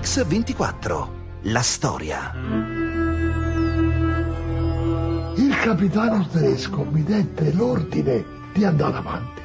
Mix24. 0.00 1.08
La 1.42 1.60
storia. 1.60 2.32
Il 5.36 5.54
capitano 5.56 6.26
tedesco 6.26 6.86
mi 6.90 7.02
dette 7.02 7.52
l'ordine 7.52 8.24
di 8.54 8.64
andare 8.64 8.96
avanti. 8.96 9.42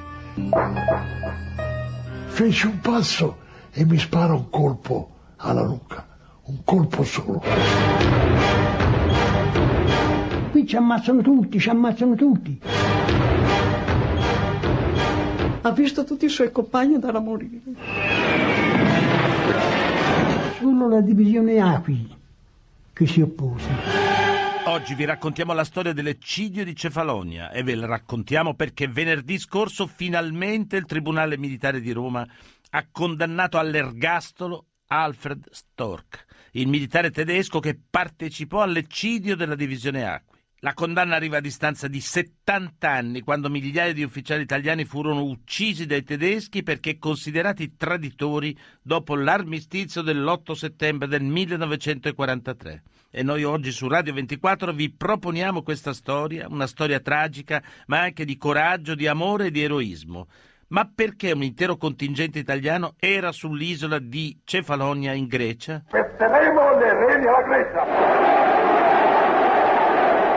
Fece 2.28 2.68
un 2.68 2.79
passo 2.79 3.38
e 3.71 3.83
mi 3.83 3.97
spara 3.97 4.33
un 4.33 4.50
colpo 4.50 5.10
alla 5.38 5.64
nuca. 5.64 6.07
Un 6.46 6.64
colpo 6.64 7.04
solo. 7.04 7.43
Qui 10.51 10.65
ci 10.65 10.78
ammazzano 10.78 11.21
tutti, 11.21 11.60
ci 11.60 11.69
ammazzano 11.69 12.15
tutti. 12.15 12.61
Ha 15.61 15.71
visto 15.71 16.06
tutti 16.06 16.25
i 16.25 16.29
suoi 16.29 16.51
compagni 16.54 16.93
andare 16.93 17.18
a 17.18 17.19
morire. 17.19 18.64
Solo 20.65 20.89
la 20.89 21.01
divisione 21.01 21.60
Acqui 21.60 22.10
che 22.92 23.05
si 23.05 23.21
oppose. 23.21 23.69
Oggi 24.65 24.96
vi 24.96 25.05
raccontiamo 25.05 25.54
la 25.54 25.64
storia 25.64 25.93
dell'eccidio 25.93 26.64
di 26.64 26.75
Cefalonia 26.75 27.51
e 27.51 27.61
ve 27.61 27.75
la 27.75 27.86
raccontiamo 27.86 28.55
perché 28.55 28.88
venerdì 28.88 29.38
scorso 29.38 29.86
finalmente 29.86 30.75
il 30.78 30.86
Tribunale 30.86 31.38
Militare 31.38 31.82
di 31.82 31.91
Roma 31.91 32.28
ha 32.72 32.88
condannato 32.91 33.59
all'ergastolo 33.59 34.69
Alfred 34.88 35.45
Stork, 35.52 36.25
il 36.53 36.67
militare 36.67 37.11
tedesco 37.11 37.59
che 37.59 37.80
partecipò 37.88 38.63
all'eccidio 38.63 39.36
della 39.36 39.53
divisione 39.53 40.03
Acqui. 40.03 40.34
La 40.66 40.73
condanna 40.73 41.16
arriva 41.16 41.38
a 41.38 41.42
distanza 41.42 41.88
di 41.88 42.02
70 42.02 42.89
anni, 42.89 43.22
quando 43.22 43.52
migliaia 43.52 43.94
di 43.94 44.02
ufficiali 44.02 44.42
italiani 44.42 44.83
furono 44.83 45.22
uccisi 45.22 45.86
dai 45.86 46.02
tedeschi 46.02 46.64
perché 46.64 46.97
considerati 46.97 47.75
traditori 47.75 48.58
dopo 48.81 49.16
l'armistizio 49.16 50.02
dell'8 50.02 50.53
settembre 50.53 51.08
del 51.08 51.21
1943. 51.21 52.81
E 53.11 53.21
noi 53.21 53.43
oggi 53.43 53.71
su 53.71 53.88
Radio 53.88 54.16
24 54.16 54.73
vi 54.73 54.91
proponiamo 54.91 55.61
questa 55.61 55.93
storia, 55.93 56.47
una 56.49 56.66
storia 56.66 56.99
tragica, 56.99 57.61
ma 57.86 57.99
anche 57.99 58.25
di 58.25 58.36
coraggio, 58.36 58.95
di 58.95 59.05
amore 59.05 59.45
e 59.45 59.52
di 59.52 59.61
eroismo. 59.61 60.30
Ma 60.69 60.89
perché 60.91 61.31
un 61.31 61.43
intero 61.43 61.77
contingente 61.77 62.39
italiano 62.39 62.95
era 62.97 63.31
sull'isola 63.31 63.99
di 63.99 64.39
Cefalonia 64.43 65.13
in 65.13 65.27
Grecia? 65.27 65.83
Festeremo 65.88 66.80
le 66.80 67.05
reni 67.05 67.27
alla 67.27 67.43
Grecia! 67.43 68.44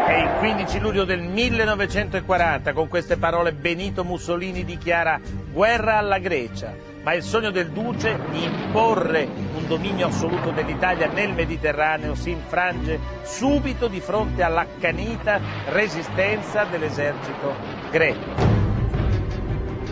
È 0.09 0.15
il 0.15 0.31
15 0.39 0.79
luglio 0.79 1.05
del 1.05 1.21
1940, 1.21 2.73
con 2.73 2.89
queste 2.89 3.19
parole 3.19 3.53
Benito 3.53 4.05
Mussolini 4.05 4.65
dichiara 4.65 5.21
guerra 5.53 5.99
alla 5.99 6.17
Grecia, 6.17 6.75
ma 7.03 7.13
il 7.13 7.23
sogno 7.23 7.51
del 7.51 7.69
duce 7.73 8.19
di 8.31 8.43
imporre 8.43 9.29
un 9.55 9.69
dominio 9.69 10.07
assoluto 10.07 10.51
dell'Italia 10.51 11.09
nel 11.09 11.35
Mediterraneo 11.35 12.15
si 12.15 12.31
infrange 12.31 12.99
subito 13.23 13.87
di 13.87 14.01
fronte 14.01 14.43
all'accanita 14.43 15.39
resistenza 15.67 16.65
dell'esercito 16.65 17.55
greco. 17.91 18.57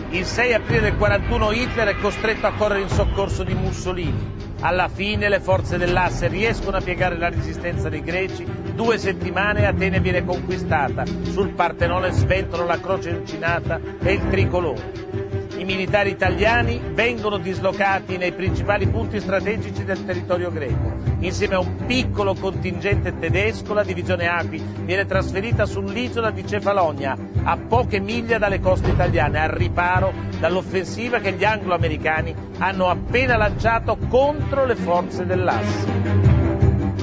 Il 0.09 0.25
6 0.25 0.53
aprile 0.55 0.81
del 0.81 0.97
41 0.97 1.51
Hitler 1.51 1.89
è 1.89 1.99
costretto 1.99 2.47
a 2.47 2.53
correre 2.53 2.81
in 2.81 2.89
soccorso 2.89 3.43
di 3.43 3.53
Mussolini. 3.53 4.36
Alla 4.59 4.87
fine 4.87 5.29
le 5.29 5.39
forze 5.39 5.77
dell'asse 5.77 6.27
riescono 6.27 6.77
a 6.77 6.81
piegare 6.81 7.15
la 7.17 7.29
resistenza 7.29 7.89
dei 7.89 8.01
greci, 8.01 8.45
due 8.73 8.97
settimane 8.97 9.67
Atene 9.67 9.99
viene 9.99 10.25
conquistata, 10.25 11.05
sul 11.05 11.53
Partenone 11.53 12.11
sventano 12.11 12.65
la 12.65 12.79
croce 12.79 13.11
uncinata 13.11 13.79
e 14.01 14.13
il 14.13 14.27
tricolore. 14.29 15.26
I 15.57 15.63
militari 15.63 16.11
italiani 16.11 16.79
vengono 16.93 17.37
dislocati 17.39 18.17
nei 18.17 18.31
principali 18.31 18.87
punti 18.87 19.19
strategici 19.19 19.83
del 19.83 20.05
territorio 20.05 20.51
greco. 20.51 20.93
Insieme 21.19 21.55
a 21.55 21.59
un 21.59 21.85
piccolo 21.87 22.35
contingente 22.35 23.17
tedesco, 23.17 23.73
la 23.73 23.83
divisione 23.83 24.27
Acqui 24.27 24.61
viene 24.83 25.07
trasferita 25.07 25.65
sull'isola 25.65 26.29
di 26.29 26.45
Cefalonia, 26.45 27.17
a 27.43 27.57
poche 27.57 27.99
miglia 27.99 28.37
dalle 28.37 28.59
coste 28.59 28.91
italiane, 28.91 29.39
al 29.39 29.49
riparo 29.49 30.13
dall'offensiva 30.39 31.19
che 31.19 31.33
gli 31.33 31.43
anglo-americani 31.43 32.35
hanno 32.59 32.89
appena 32.89 33.35
lanciato 33.35 33.97
contro 34.09 34.63
le 34.63 34.75
forze 34.75 35.25
dell'asse. 35.25 35.87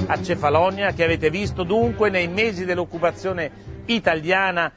A 0.07 0.21
Cefalonia, 0.21 0.93
che 0.93 1.03
avete 1.03 1.29
visto 1.29 1.63
dunque 1.63 2.09
nei 2.09 2.29
mesi 2.29 2.63
dell'occupazione 2.63 3.51
italiana 3.87 4.71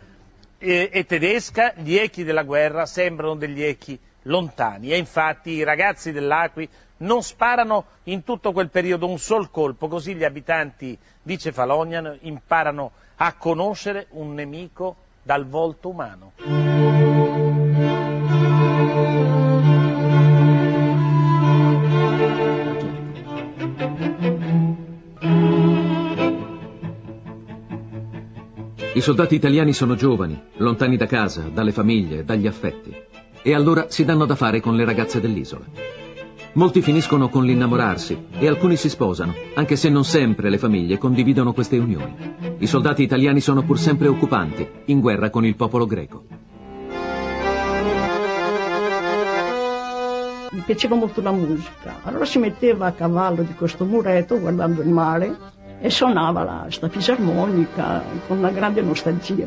e, 0.59 0.91
e 0.93 1.05
tedesca, 1.05 1.73
gli 1.77 1.97
echi 1.97 2.25
della 2.25 2.43
guerra 2.43 2.85
sembrano 2.85 3.37
degli 3.37 3.63
echi 3.63 3.99
lontani 4.23 4.91
e 4.91 4.97
infatti 4.97 5.51
i 5.51 5.63
ragazzi 5.63 6.13
dell'Acqui 6.13 6.69
non 6.99 7.23
sparano 7.23 7.85
in 8.05 8.25
tutto 8.25 8.53
quel 8.53 8.71
periodo 8.71 9.09
un 9.09 9.19
sol 9.19 9.51
colpo, 9.51 9.89
così 9.89 10.15
gli 10.15 10.25
abitanti 10.25 10.99
di 11.23 11.39
Cefalonia 11.39 12.17
imparano 12.23 12.93
a 13.17 13.35
conoscere 13.35 14.07
un 14.11 14.35
nemico 14.35 14.97
dal 15.23 15.47
volto 15.47 15.89
umano. 15.89 17.18
I 28.99 29.01
soldati 29.01 29.37
italiani 29.37 29.73
sono 29.73 29.95
giovani, 29.95 30.37
lontani 30.57 30.97
da 30.97 31.07
casa, 31.07 31.49
dalle 31.55 31.71
famiglie, 31.71 32.25
dagli 32.25 32.49
affetti. 32.49 32.93
E 33.43 33.55
allora 33.55 33.87
si 33.91 34.05
danno 34.05 34.25
da 34.25 34.35
fare 34.35 34.61
con 34.61 34.75
le 34.75 34.85
ragazze 34.85 35.21
dell'isola. 35.21 35.65
Molti 36.55 36.83
finiscono 36.83 37.29
con 37.29 37.45
l'innamorarsi 37.45 38.25
e 38.41 38.49
alcuni 38.49 38.75
si 38.75 38.89
sposano, 38.89 39.37
anche 39.55 39.77
se 39.77 39.89
non 39.89 40.03
sempre 40.03 40.51
le 40.51 40.59
famiglie 40.59 40.99
condividono 40.99 41.53
queste 41.53 41.79
unioni. 41.79 42.13
I 42.59 42.67
soldati 42.67 43.05
italiani 43.05 43.39
sono 43.39 43.63
pur 43.63 43.79
sempre 43.79 44.09
occupanti, 44.09 44.69
in 44.87 44.99
guerra 44.99 45.31
con 45.31 45.47
il 45.47 45.55
popolo 45.55 45.87
greco. 45.87 46.25
Mi 50.51 50.63
piaceva 50.67 50.97
molto 50.97 51.21
la 51.23 51.31
musica, 51.31 52.01
allora 52.03 52.25
si 52.25 52.41
metteva 52.41 52.87
a 52.87 52.93
cavallo 52.93 53.45
di 53.45 53.55
questo 53.55 53.85
muretto 53.85 54.41
guardando 54.41 54.83
il 54.83 54.89
mare 54.89 55.37
e 55.81 55.91
suonava 55.91 56.43
la, 56.43 56.67
sta 56.69 56.89
fisarmonica 56.89 58.03
con 58.27 58.39
una 58.39 58.51
grande 58.51 58.81
nostalgia. 58.83 59.47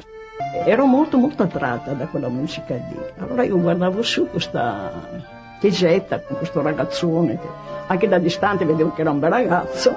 Ero 0.65 0.85
molto 0.85 1.17
molto 1.17 1.43
attratta 1.43 1.91
da 1.93 2.07
quella 2.07 2.29
musica 2.29 2.75
lì. 2.75 2.97
Allora 3.19 3.43
io 3.43 3.59
guardavo 3.59 4.01
su 4.01 4.27
questa 4.29 4.91
chiesetta 5.59 6.21
con 6.21 6.37
questo 6.37 6.61
ragazzone, 6.61 7.39
che 7.39 7.47
anche 7.87 8.07
da 8.07 8.17
distante 8.17 8.65
vedevo 8.65 8.93
che 8.93 9.01
era 9.01 9.11
un 9.11 9.19
bel 9.19 9.29
ragazzo. 9.29 9.95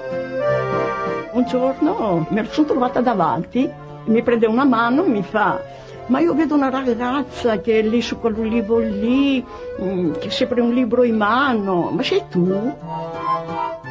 Un 1.33 1.45
giorno 1.47 2.27
mi 2.29 2.47
sono 2.51 2.67
trovata 2.67 3.01
davanti, 3.01 3.71
mi 4.05 4.23
prende 4.23 4.47
una 4.47 4.65
mano 4.65 5.05
e 5.05 5.09
mi 5.09 5.23
fa 5.23 5.61
ma 6.07 6.21
io 6.21 6.35
vedo 6.35 6.55
una 6.55 6.69
ragazza 6.69 7.61
che 7.61 7.79
è 7.79 7.83
lì 7.83 8.03
su 8.03 8.19
quell'ulivo 8.19 8.79
lì, 8.79 9.45
mm, 9.81 10.13
che 10.13 10.29
ha 10.29 10.31
sempre 10.31 10.61
un 10.61 10.75
libro 10.75 11.03
in 11.03 11.17
mano, 11.17 11.91
ma 11.91 12.03
sei 12.03 12.23
tu? 12.29 12.77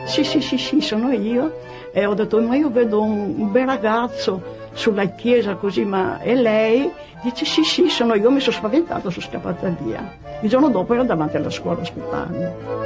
Sì, 0.05 0.23
sì, 0.23 0.41
sì, 0.41 0.57
sì, 0.57 0.81
sono 0.81 1.11
io. 1.11 1.51
E 1.95 2.05
ho 2.07 2.15
detto, 2.15 2.41
ma 2.41 2.55
io 2.55 2.71
vedo 2.71 3.03
un, 3.03 3.35
un 3.37 3.51
bel 3.51 3.67
ragazzo 3.67 4.41
sulla 4.73 5.05
chiesa 5.05 5.53
così, 5.55 5.85
ma 5.85 6.19
è 6.19 6.33
lei? 6.33 6.91
Dice, 7.21 7.45
sì, 7.45 7.63
sì, 7.63 7.87
sono 7.87 8.15
io, 8.15 8.31
mi 8.31 8.39
sono 8.39 8.55
spaventata, 8.55 9.11
sono 9.11 9.25
scappata 9.25 9.69
via. 9.79 10.17
Il 10.41 10.49
giorno 10.49 10.69
dopo 10.69 10.95
ero 10.95 11.03
davanti 11.03 11.37
alla 11.37 11.51
scuola 11.51 11.81
aspettando. 11.81 12.81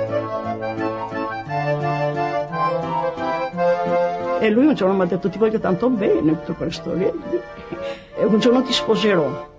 E 4.39 4.49
lui 4.49 4.65
un 4.65 4.73
giorno 4.75 4.93
mi 4.93 5.03
ha 5.03 5.05
detto, 5.05 5.29
ti 5.29 5.37
voglio 5.37 5.59
tanto 5.59 5.89
bene, 5.89 6.33
tutto 6.39 6.53
questo. 6.55 6.93
E 6.93 7.13
un 8.25 8.39
giorno 8.39 8.61
ti 8.61 8.73
sposerò. 8.73 9.55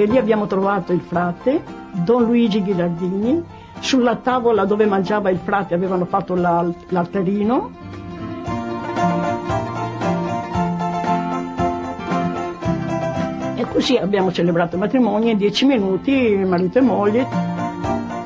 E 0.00 0.06
lì 0.06 0.16
abbiamo 0.16 0.46
trovato 0.46 0.92
il 0.92 1.00
frate, 1.00 1.60
Don 1.90 2.22
Luigi 2.22 2.62
Ghilardini, 2.62 3.42
sulla 3.80 4.14
tavola 4.14 4.64
dove 4.64 4.86
mangiava 4.86 5.28
il 5.28 5.38
frate 5.38 5.74
avevano 5.74 6.04
fatto 6.04 6.36
l'altarino. 6.36 7.70
E 13.56 13.66
così 13.72 13.96
abbiamo 13.96 14.30
celebrato 14.30 14.76
il 14.76 14.82
matrimonio 14.82 15.32
in 15.32 15.36
dieci 15.36 15.66
minuti, 15.66 16.44
marito 16.46 16.78
e 16.78 16.82
moglie. 16.82 17.26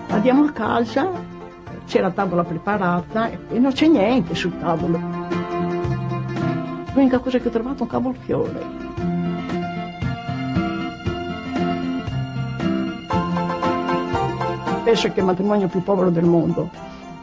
Andiamo 0.09 0.45
a 0.45 0.51
casa, 0.51 1.11
c'era 1.87 2.11
tavola 2.11 2.45
preparata 2.45 3.31
e 3.31 3.59
non 3.59 3.73
c'è 3.73 3.87
niente 3.87 4.35
sul 4.35 4.59
tavolo. 4.59 5.01
L'unica 6.93 7.19
cosa 7.21 7.39
che 7.39 7.49
ho 7.49 7.51
trovato 7.51 7.79
è 7.79 7.83
un 7.85 7.89
cavolfiore. 7.89 8.82
Penso 14.93 15.09
che 15.09 15.15
è 15.15 15.19
il 15.21 15.25
matrimonio 15.25 15.69
più 15.69 15.83
povero 15.83 16.11
del 16.11 16.25
mondo. 16.25 16.71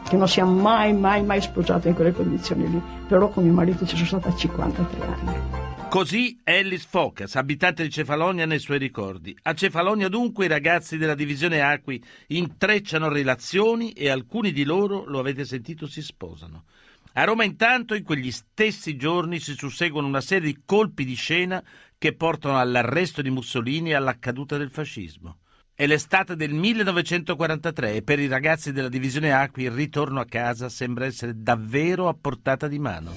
che 0.08 0.16
non 0.16 0.26
siamo 0.26 0.60
mai, 0.60 0.92
mai, 0.92 1.22
mai 1.22 1.40
sposati 1.40 1.86
in 1.86 1.94
quelle 1.94 2.10
condizioni 2.10 2.68
lì, 2.68 2.82
però 3.06 3.28
con 3.28 3.44
mio 3.44 3.52
marito 3.52 3.86
ci 3.86 3.94
sono 3.94 4.20
stata 4.20 4.34
53 4.34 5.06
anni. 5.06 5.88
Così 5.88 6.40
Ellis 6.42 6.84
Focas, 6.84 7.36
abitante 7.36 7.84
di 7.84 7.90
Cefalonia, 7.90 8.44
nei 8.44 8.58
suoi 8.58 8.78
ricordi. 8.78 9.36
A 9.42 9.54
Cefalonia 9.54 10.08
dunque 10.08 10.46
i 10.46 10.48
ragazzi 10.48 10.96
della 10.96 11.14
divisione 11.14 11.60
Acqui 11.60 12.02
intrecciano 12.28 13.08
relazioni 13.08 13.92
e 13.92 14.10
alcuni 14.10 14.50
di 14.50 14.64
loro, 14.64 15.04
lo 15.04 15.20
avete 15.20 15.44
sentito, 15.44 15.86
si 15.86 16.02
sposano. 16.02 16.64
A 17.12 17.22
Roma 17.22 17.44
intanto 17.44 17.94
in 17.94 18.02
quegli 18.02 18.32
stessi 18.32 18.96
giorni 18.96 19.38
si 19.38 19.54
susseguono 19.54 20.08
una 20.08 20.20
serie 20.20 20.52
di 20.52 20.62
colpi 20.64 21.04
di 21.04 21.14
scena 21.14 21.62
che 21.96 22.16
portano 22.16 22.58
all'arresto 22.58 23.22
di 23.22 23.30
Mussolini 23.30 23.90
e 23.90 23.94
alla 23.94 24.18
caduta 24.18 24.56
del 24.56 24.70
fascismo. 24.70 25.36
È 25.80 25.86
l'estate 25.86 26.36
del 26.36 26.52
1943 26.52 27.94
e 27.94 28.02
per 28.02 28.18
i 28.18 28.28
ragazzi 28.28 28.70
della 28.70 28.90
divisione 28.90 29.32
Acqui 29.32 29.62
il 29.62 29.70
ritorno 29.70 30.20
a 30.20 30.26
casa 30.26 30.68
sembra 30.68 31.06
essere 31.06 31.32
davvero 31.34 32.06
a 32.06 32.14
portata 32.20 32.68
di 32.68 32.78
mano. 32.78 33.12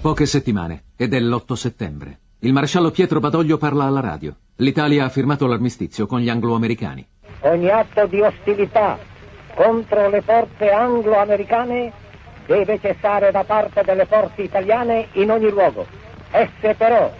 Poche 0.00 0.24
settimane 0.24 0.84
ed 0.96 1.12
è 1.12 1.20
l'8 1.20 1.52
settembre. 1.52 2.20
Il 2.38 2.54
maresciallo 2.54 2.90
Pietro 2.90 3.20
Badoglio 3.20 3.58
parla 3.58 3.84
alla 3.84 4.00
radio. 4.00 4.34
L'Italia 4.56 5.04
ha 5.04 5.08
firmato 5.10 5.46
l'armistizio 5.46 6.06
con 6.06 6.20
gli 6.20 6.30
anglo-americani. 6.30 7.06
Ogni 7.40 7.68
atto 7.68 8.06
di 8.06 8.22
ostilità 8.22 8.98
contro 9.54 10.08
le 10.08 10.22
forze 10.22 10.70
anglo-americane 10.70 11.92
deve 12.46 12.80
cessare 12.80 13.30
da 13.30 13.44
parte 13.44 13.82
delle 13.84 14.06
forze 14.06 14.40
italiane 14.40 15.08
in 15.12 15.30
ogni 15.30 15.50
luogo. 15.50 16.08
Esse 16.30 16.74
però 16.74 17.12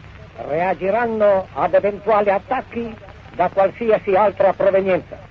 reagiranno 0.48 1.46
ad 1.52 1.74
eventuali 1.74 2.30
attacchi 2.30 2.94
da 3.34 3.48
qualsiasi 3.48 4.14
altra 4.14 4.52
provenienza. 4.52 5.28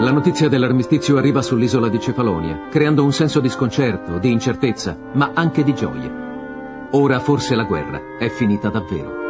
La 0.00 0.10
notizia 0.10 0.48
dell'armistizio 0.48 1.16
arriva 1.16 1.42
sull'isola 1.42 1.88
di 1.88 2.00
Cefalonia, 2.00 2.66
creando 2.70 3.04
un 3.04 3.12
senso 3.12 3.38
di 3.38 3.48
sconcerto, 3.48 4.18
di 4.18 4.32
incertezza, 4.32 4.98
ma 5.12 5.30
anche 5.32 5.62
di 5.62 5.74
gioia. 5.74 6.88
Ora 6.90 7.20
forse 7.20 7.54
la 7.54 7.62
guerra 7.62 8.18
è 8.18 8.28
finita 8.28 8.68
davvero. 8.68 9.20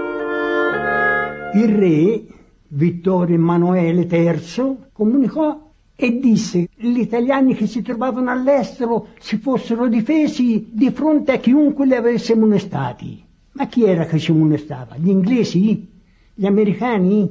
Il 1.55 1.77
re, 1.77 2.25
Vittorio 2.69 3.35
Emanuele 3.35 4.07
III, 4.11 4.79
comunicò 4.93 5.62
e 5.95 6.19
disse 6.19 6.69
gli 6.75 6.99
italiani 6.99 7.55
che 7.55 7.67
si 7.67 7.83
trovavano 7.83 8.31
all'estero 8.31 9.09
si 9.19 9.39
fossero 9.39 9.89
difesi 9.89 10.69
di 10.73 10.91
fronte 10.91 11.33
a 11.33 11.39
chiunque 11.39 11.87
li 11.87 11.95
avesse 11.95 12.35
molestati. 12.35 13.25
Ma 13.53 13.67
chi 13.67 13.85
era 13.85 14.07
che 14.07 14.19
ci 14.19 14.33
molestava? 14.33 14.97
Gli 14.97 15.09
inglesi? 15.09 15.89
Gli 16.35 16.47
americani? 16.47 17.31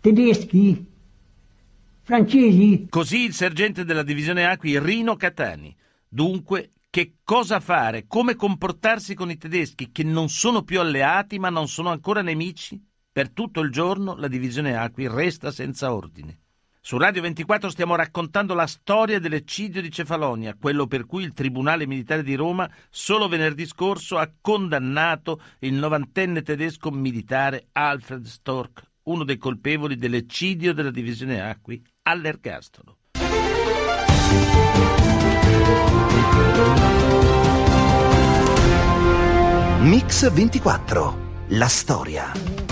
Tedeschi? 0.00 0.86
Francesi? 2.02 2.86
Così 2.88 3.24
il 3.24 3.34
sergente 3.34 3.84
della 3.84 4.02
divisione 4.02 4.46
Acqui 4.46 4.78
Rino 4.80 5.14
Catani. 5.14 5.74
Dunque, 6.08 6.70
che 6.90 7.18
cosa 7.22 7.60
fare? 7.60 8.06
Come 8.06 8.34
comportarsi 8.34 9.14
con 9.14 9.30
i 9.30 9.36
tedeschi 9.36 9.92
che 9.92 10.02
non 10.02 10.28
sono 10.28 10.62
più 10.62 10.80
alleati 10.80 11.38
ma 11.38 11.50
non 11.50 11.68
sono 11.68 11.90
ancora 11.90 12.22
nemici? 12.22 12.82
Per 13.12 13.30
tutto 13.30 13.60
il 13.60 13.70
giorno 13.70 14.16
la 14.16 14.28
divisione 14.28 14.74
Acqui 14.76 15.06
resta 15.06 15.50
senza 15.50 15.94
ordine. 15.94 16.38
Su 16.84 16.98
Radio 16.98 17.22
24 17.22 17.70
stiamo 17.70 17.94
raccontando 17.94 18.54
la 18.54 18.66
storia 18.66 19.20
dell'eccidio 19.20 19.80
di 19.80 19.88
Cefalonia, 19.88 20.56
quello 20.58 20.88
per 20.88 21.06
cui 21.06 21.22
il 21.22 21.32
Tribunale 21.32 21.86
Militare 21.86 22.24
di 22.24 22.34
Roma 22.34 22.68
solo 22.90 23.28
venerdì 23.28 23.66
scorso 23.66 24.18
ha 24.18 24.28
condannato 24.40 25.40
il 25.60 25.74
novantenne 25.74 26.42
tedesco 26.42 26.90
militare 26.90 27.68
Alfred 27.70 28.24
Stork, 28.24 28.82
uno 29.04 29.22
dei 29.22 29.38
colpevoli 29.38 29.94
dell'eccidio 29.94 30.74
della 30.74 30.90
divisione 30.90 31.40
Acqui 31.40 31.80
all'ergastolo. 32.02 32.96
Mix 39.82 40.32
24, 40.32 41.44
la 41.50 41.68
storia. 41.68 42.71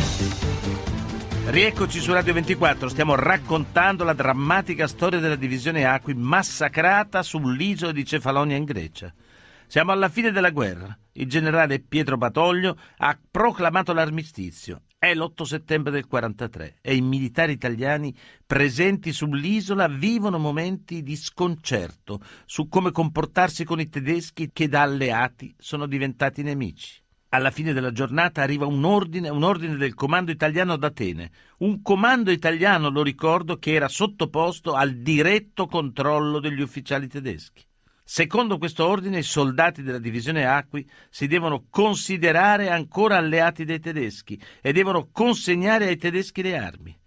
Rieccoci 1.50 1.98
su 1.98 2.12
Radio 2.12 2.32
24, 2.32 2.88
stiamo 2.88 3.16
raccontando 3.16 4.04
la 4.04 4.12
drammatica 4.12 4.86
storia 4.86 5.18
della 5.18 5.34
divisione 5.34 5.84
Acqui 5.84 6.14
massacrata 6.14 7.24
sull'isola 7.24 7.90
di 7.90 8.04
Cefalonia 8.04 8.56
in 8.56 8.62
Grecia. 8.62 9.12
Siamo 9.66 9.90
alla 9.90 10.08
fine 10.08 10.30
della 10.30 10.50
guerra. 10.50 10.96
Il 11.10 11.28
generale 11.28 11.80
Pietro 11.80 12.16
Batoglio 12.16 12.78
ha 12.98 13.18
proclamato 13.28 13.92
l'armistizio. 13.92 14.82
È 14.96 15.12
l'8 15.12 15.42
settembre 15.42 15.90
del 15.90 16.06
43 16.06 16.76
e 16.80 16.94
i 16.94 17.00
militari 17.00 17.50
italiani 17.50 18.14
presenti 18.46 19.12
sull'isola 19.12 19.88
vivono 19.88 20.38
momenti 20.38 21.02
di 21.02 21.16
sconcerto 21.16 22.20
su 22.46 22.68
come 22.68 22.92
comportarsi 22.92 23.64
con 23.64 23.80
i 23.80 23.88
tedeschi 23.88 24.50
che 24.52 24.68
da 24.68 24.82
alleati 24.82 25.52
sono 25.58 25.86
diventati 25.86 26.44
nemici. 26.44 27.02
Alla 27.32 27.52
fine 27.52 27.72
della 27.72 27.92
giornata 27.92 28.42
arriva 28.42 28.66
un 28.66 28.84
ordine, 28.84 29.28
un 29.28 29.44
ordine 29.44 29.76
del 29.76 29.94
comando 29.94 30.32
italiano 30.32 30.72
ad 30.72 30.82
Atene, 30.82 31.30
un 31.58 31.80
comando 31.80 32.32
italiano, 32.32 32.90
lo 32.90 33.04
ricordo, 33.04 33.56
che 33.56 33.72
era 33.72 33.86
sottoposto 33.86 34.72
al 34.72 34.96
diretto 34.96 35.68
controllo 35.68 36.40
degli 36.40 36.60
ufficiali 36.60 37.06
tedeschi. 37.06 37.64
Secondo 38.02 38.58
questo 38.58 38.84
ordine 38.84 39.18
i 39.18 39.22
soldati 39.22 39.82
della 39.82 40.00
divisione 40.00 40.44
Acqui 40.44 40.84
si 41.08 41.28
devono 41.28 41.66
considerare 41.70 42.68
ancora 42.68 43.18
alleati 43.18 43.64
dei 43.64 43.78
tedeschi 43.78 44.36
e 44.60 44.72
devono 44.72 45.08
consegnare 45.12 45.86
ai 45.86 45.98
tedeschi 45.98 46.42
le 46.42 46.56
armi. 46.56 46.98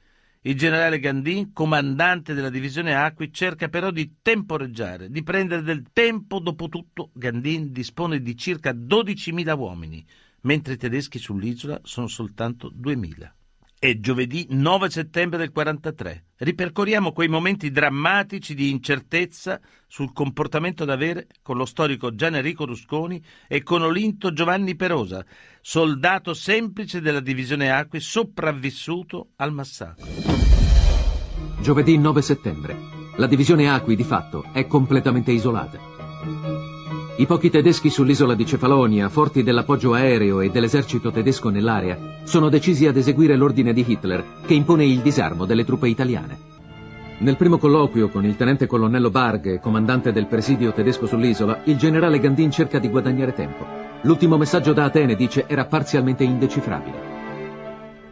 Il 0.46 0.56
generale 0.56 1.00
Gandin, 1.00 1.54
comandante 1.54 2.34
della 2.34 2.50
divisione 2.50 2.94
Acqui, 2.94 3.32
cerca 3.32 3.70
però 3.70 3.92
di 3.92 4.16
temporeggiare, 4.22 5.10
di 5.10 5.24
prendere 5.24 5.62
del 5.62 5.86
tempo. 5.94 6.40
Dopotutto 6.40 7.12
Gandin 7.14 7.72
dispone 7.72 8.22
di 8.22 8.36
circa 8.36 8.74
12.000 8.74 9.58
uomini, 9.58 10.06
mentre 10.42 10.74
i 10.74 10.78
tedeschi 10.78 11.18
sull'isola 11.18 11.80
sono 11.84 12.08
soltanto 12.08 12.74
2.000. 12.78 13.32
È 13.80 14.00
giovedì 14.00 14.48
9 14.50 14.90
settembre 14.90 15.38
del 15.38 15.52
43. 15.52 16.28
Ripercorriamo 16.38 17.12
quei 17.12 17.28
momenti 17.28 17.70
drammatici 17.70 18.54
di 18.54 18.70
incertezza 18.70 19.60
sul 19.88 20.14
comportamento 20.14 20.86
da 20.86 20.94
avere 20.94 21.28
con 21.42 21.58
lo 21.58 21.66
storico 21.66 22.16
Gian 22.16 22.36
Enrico 22.36 22.66
Rusconi 22.66 23.22
e 23.48 23.62
con 23.62 23.82
Olinto 23.82 24.32
Giovanni 24.32 24.76
Perosa, 24.76 25.26
soldato 25.62 26.34
semplice 26.34 27.02
della 27.02 27.20
divisione 27.20 27.72
Acqui 27.72 28.00
sopravvissuto 28.00 29.32
al 29.36 29.52
massacro. 29.52 30.43
Giovedì 31.64 31.98
9 31.98 32.22
settembre. 32.22 32.76
La 33.16 33.26
divisione 33.26 33.70
Acqui 33.70 33.96
di 33.96 34.04
fatto 34.04 34.44
è 34.52 34.68
completamente 34.68 35.32
isolata. 35.32 35.80
I 37.16 37.26
pochi 37.26 37.50
tedeschi 37.50 37.90
sull'isola 37.90 38.36
di 38.36 38.46
Cefalonia, 38.46 39.08
forti 39.08 39.44
dell'appoggio 39.44 39.94
aereo 39.94 40.42
e 40.42 40.50
dell'esercito 40.50 41.10
tedesco 41.10 41.48
nell'area, 41.48 41.98
sono 42.24 42.50
decisi 42.50 42.86
ad 42.86 42.98
eseguire 42.98 43.38
l'ordine 43.38 43.72
di 43.72 43.86
Hitler 43.88 44.42
che 44.46 44.56
impone 44.56 44.84
il 44.84 45.00
disarmo 45.00 45.46
delle 45.46 45.64
truppe 45.64 45.88
italiane. 45.88 46.38
Nel 47.20 47.38
primo 47.38 47.58
colloquio 47.58 48.10
con 48.10 48.26
il 48.26 48.36
tenente 48.36 48.68
colonnello 48.68 49.10
Barg, 49.10 49.62
comandante 49.62 50.12
del 50.12 50.28
presidio 50.28 50.74
tedesco 50.74 51.06
sull'isola, 51.06 51.62
il 51.64 51.78
generale 51.78 52.20
Gandin 52.20 52.52
cerca 52.52 52.78
di 52.78 52.90
guadagnare 52.90 53.32
tempo. 53.32 53.66
L'ultimo 54.02 54.36
messaggio 54.36 54.74
da 54.74 54.84
Atene, 54.84 55.16
dice, 55.16 55.46
era 55.48 55.64
parzialmente 55.64 56.26
indecifrabile. 56.26 56.98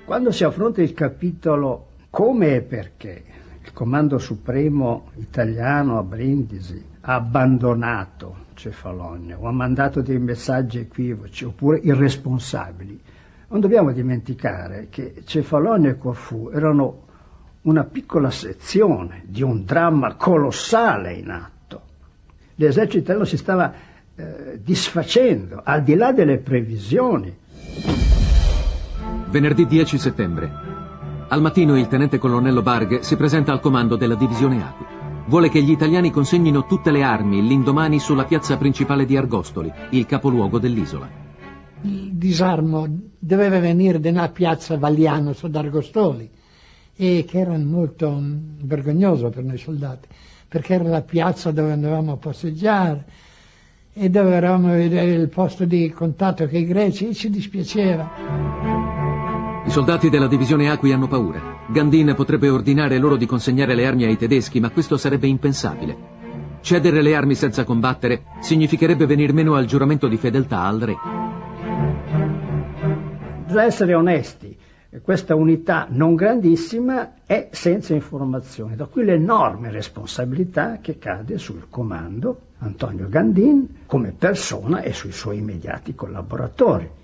Quando 0.06 0.32
si 0.32 0.46
affronta 0.46 0.82
il 0.82 0.94
capitolo 0.94 1.88
come 2.10 2.56
e 2.56 2.62
perché 2.62 3.24
il 3.64 3.74
Comando 3.74 4.18
Supremo 4.18 5.12
italiano 5.18 5.98
a 5.98 6.04
Brindisi 6.04 6.84
ha 7.02 7.16
abbandonato 7.16 8.46
Cefalonia 8.56 9.38
o 9.40 9.48
ha 9.48 9.52
mandato 9.52 10.02
dei 10.02 10.20
messaggi 10.20 10.80
equivoci 10.80 11.46
oppure 11.46 11.78
irresponsabili. 11.78 13.00
Non 13.50 13.60
dobbiamo 13.60 13.92
dimenticare 13.92 14.88
che 14.90 15.24
Cefalonia 15.26 15.92
e 15.92 15.98
Corfù 15.98 16.50
erano 16.52 17.08
una 17.64 17.84
piccola 17.84 18.32
sezione 18.32 19.24
di 19.26 19.44
un 19.44 19.64
dramma 19.64 20.16
colossale 20.16 21.14
in 21.14 21.30
atto. 21.30 21.82
L'esercito 22.56 22.98
italiano 23.00 23.26
si 23.26 23.38
stava 23.38 23.74
eh, 24.16 24.60
disfacendo 24.64 25.62
al 25.64 25.84
di 25.84 25.96
là 25.96 26.12
delle 26.12 26.38
previsioni. 26.38 27.36
Venerdì 29.30 29.66
10 29.66 29.98
settembre. 29.98 30.71
Al 31.32 31.40
mattino 31.40 31.80
il 31.80 31.88
tenente 31.88 32.18
colonnello 32.18 32.62
Barg 32.62 33.00
si 33.00 33.16
presenta 33.16 33.54
al 33.54 33.62
comando 33.62 33.96
della 33.96 34.16
divisione 34.16 34.62
Acqui. 34.62 34.86
Vuole 35.28 35.48
che 35.48 35.64
gli 35.64 35.72
italiani 35.72 36.12
consegnino 36.12 36.66
tutte 36.66 36.92
le 36.92 37.04
armi 37.04 37.42
l'indomani 37.42 38.00
sulla 38.00 38.26
piazza 38.26 38.58
principale 38.58 39.06
di 39.06 39.16
Argostoli, 39.16 39.72
il 39.92 40.06
capoluogo 40.06 40.60
dell'isola. 40.60 41.10
Il 41.84 42.16
disarmo 42.16 42.86
doveva 43.18 43.60
venire 43.60 44.02
da 44.02 44.28
piazza 44.28 44.78
Vagliano 44.78 45.32
su 45.32 45.50
Argostoli 45.54 46.30
e 46.98 47.26
che 47.26 47.40
era 47.40 47.58
molto 47.58 48.14
vergognoso 48.64 49.30
per 49.30 49.46
noi 49.46 49.58
soldati 49.58 50.10
perché 50.50 50.74
era 50.74 50.90
la 50.90 51.02
piazza 51.02 51.52
dove 51.52 51.72
andavamo 51.72 52.12
a 52.12 52.18
passeggiare 52.18 53.06
e 53.94 54.10
dovevamo 54.10 54.72
vedere 54.72 55.14
il 55.14 55.30
posto 55.30 55.64
di 55.64 55.90
contatto 55.92 56.46
con 56.46 56.60
i 56.60 56.66
greci 56.66 57.08
e 57.08 57.14
ci 57.14 57.30
dispiaceva. 57.30 58.81
I 59.72 59.74
soldati 59.74 60.10
della 60.10 60.28
divisione 60.28 60.70
Acqui 60.70 60.92
hanno 60.92 61.08
paura. 61.08 61.64
Gandin 61.70 62.14
potrebbe 62.14 62.50
ordinare 62.50 62.98
loro 62.98 63.16
di 63.16 63.26
consegnare 63.26 63.74
le 63.74 63.88
armi 63.88 64.04
ai 64.04 64.18
tedeschi, 64.18 64.60
ma 64.60 64.70
questo 64.70 64.98
sarebbe 64.98 65.28
impensabile. 65.28 65.96
Cedere 66.60 67.02
le 67.02 67.16
armi 67.16 67.36
senza 67.36 67.64
combattere 67.64 68.24
significherebbe 68.42 69.06
venir 69.06 69.32
meno 69.32 69.56
al 69.56 69.64
giuramento 69.64 70.10
di 70.10 70.18
fedeltà 70.18 70.64
al 70.64 70.80
re. 70.82 70.98
Bisogna 73.46 73.64
essere 73.64 73.94
onesti, 73.94 74.58
questa 75.02 75.36
unità 75.36 75.88
non 75.90 76.16
grandissima 76.16 77.14
è 77.26 77.48
senza 77.54 77.94
informazioni, 77.94 78.76
da 78.76 78.88
qui 78.88 79.06
l'enorme 79.06 79.72
responsabilità 79.72 80.80
che 80.82 80.98
cade 80.98 81.38
sul 81.38 81.68
comando 81.70 82.42
Antonio 82.58 83.08
Gandin 83.08 83.84
come 83.86 84.12
persona 84.12 84.82
e 84.82 84.92
sui 84.92 85.14
suoi 85.14 85.38
immediati 85.38 85.96
collaboratori. 85.96 87.00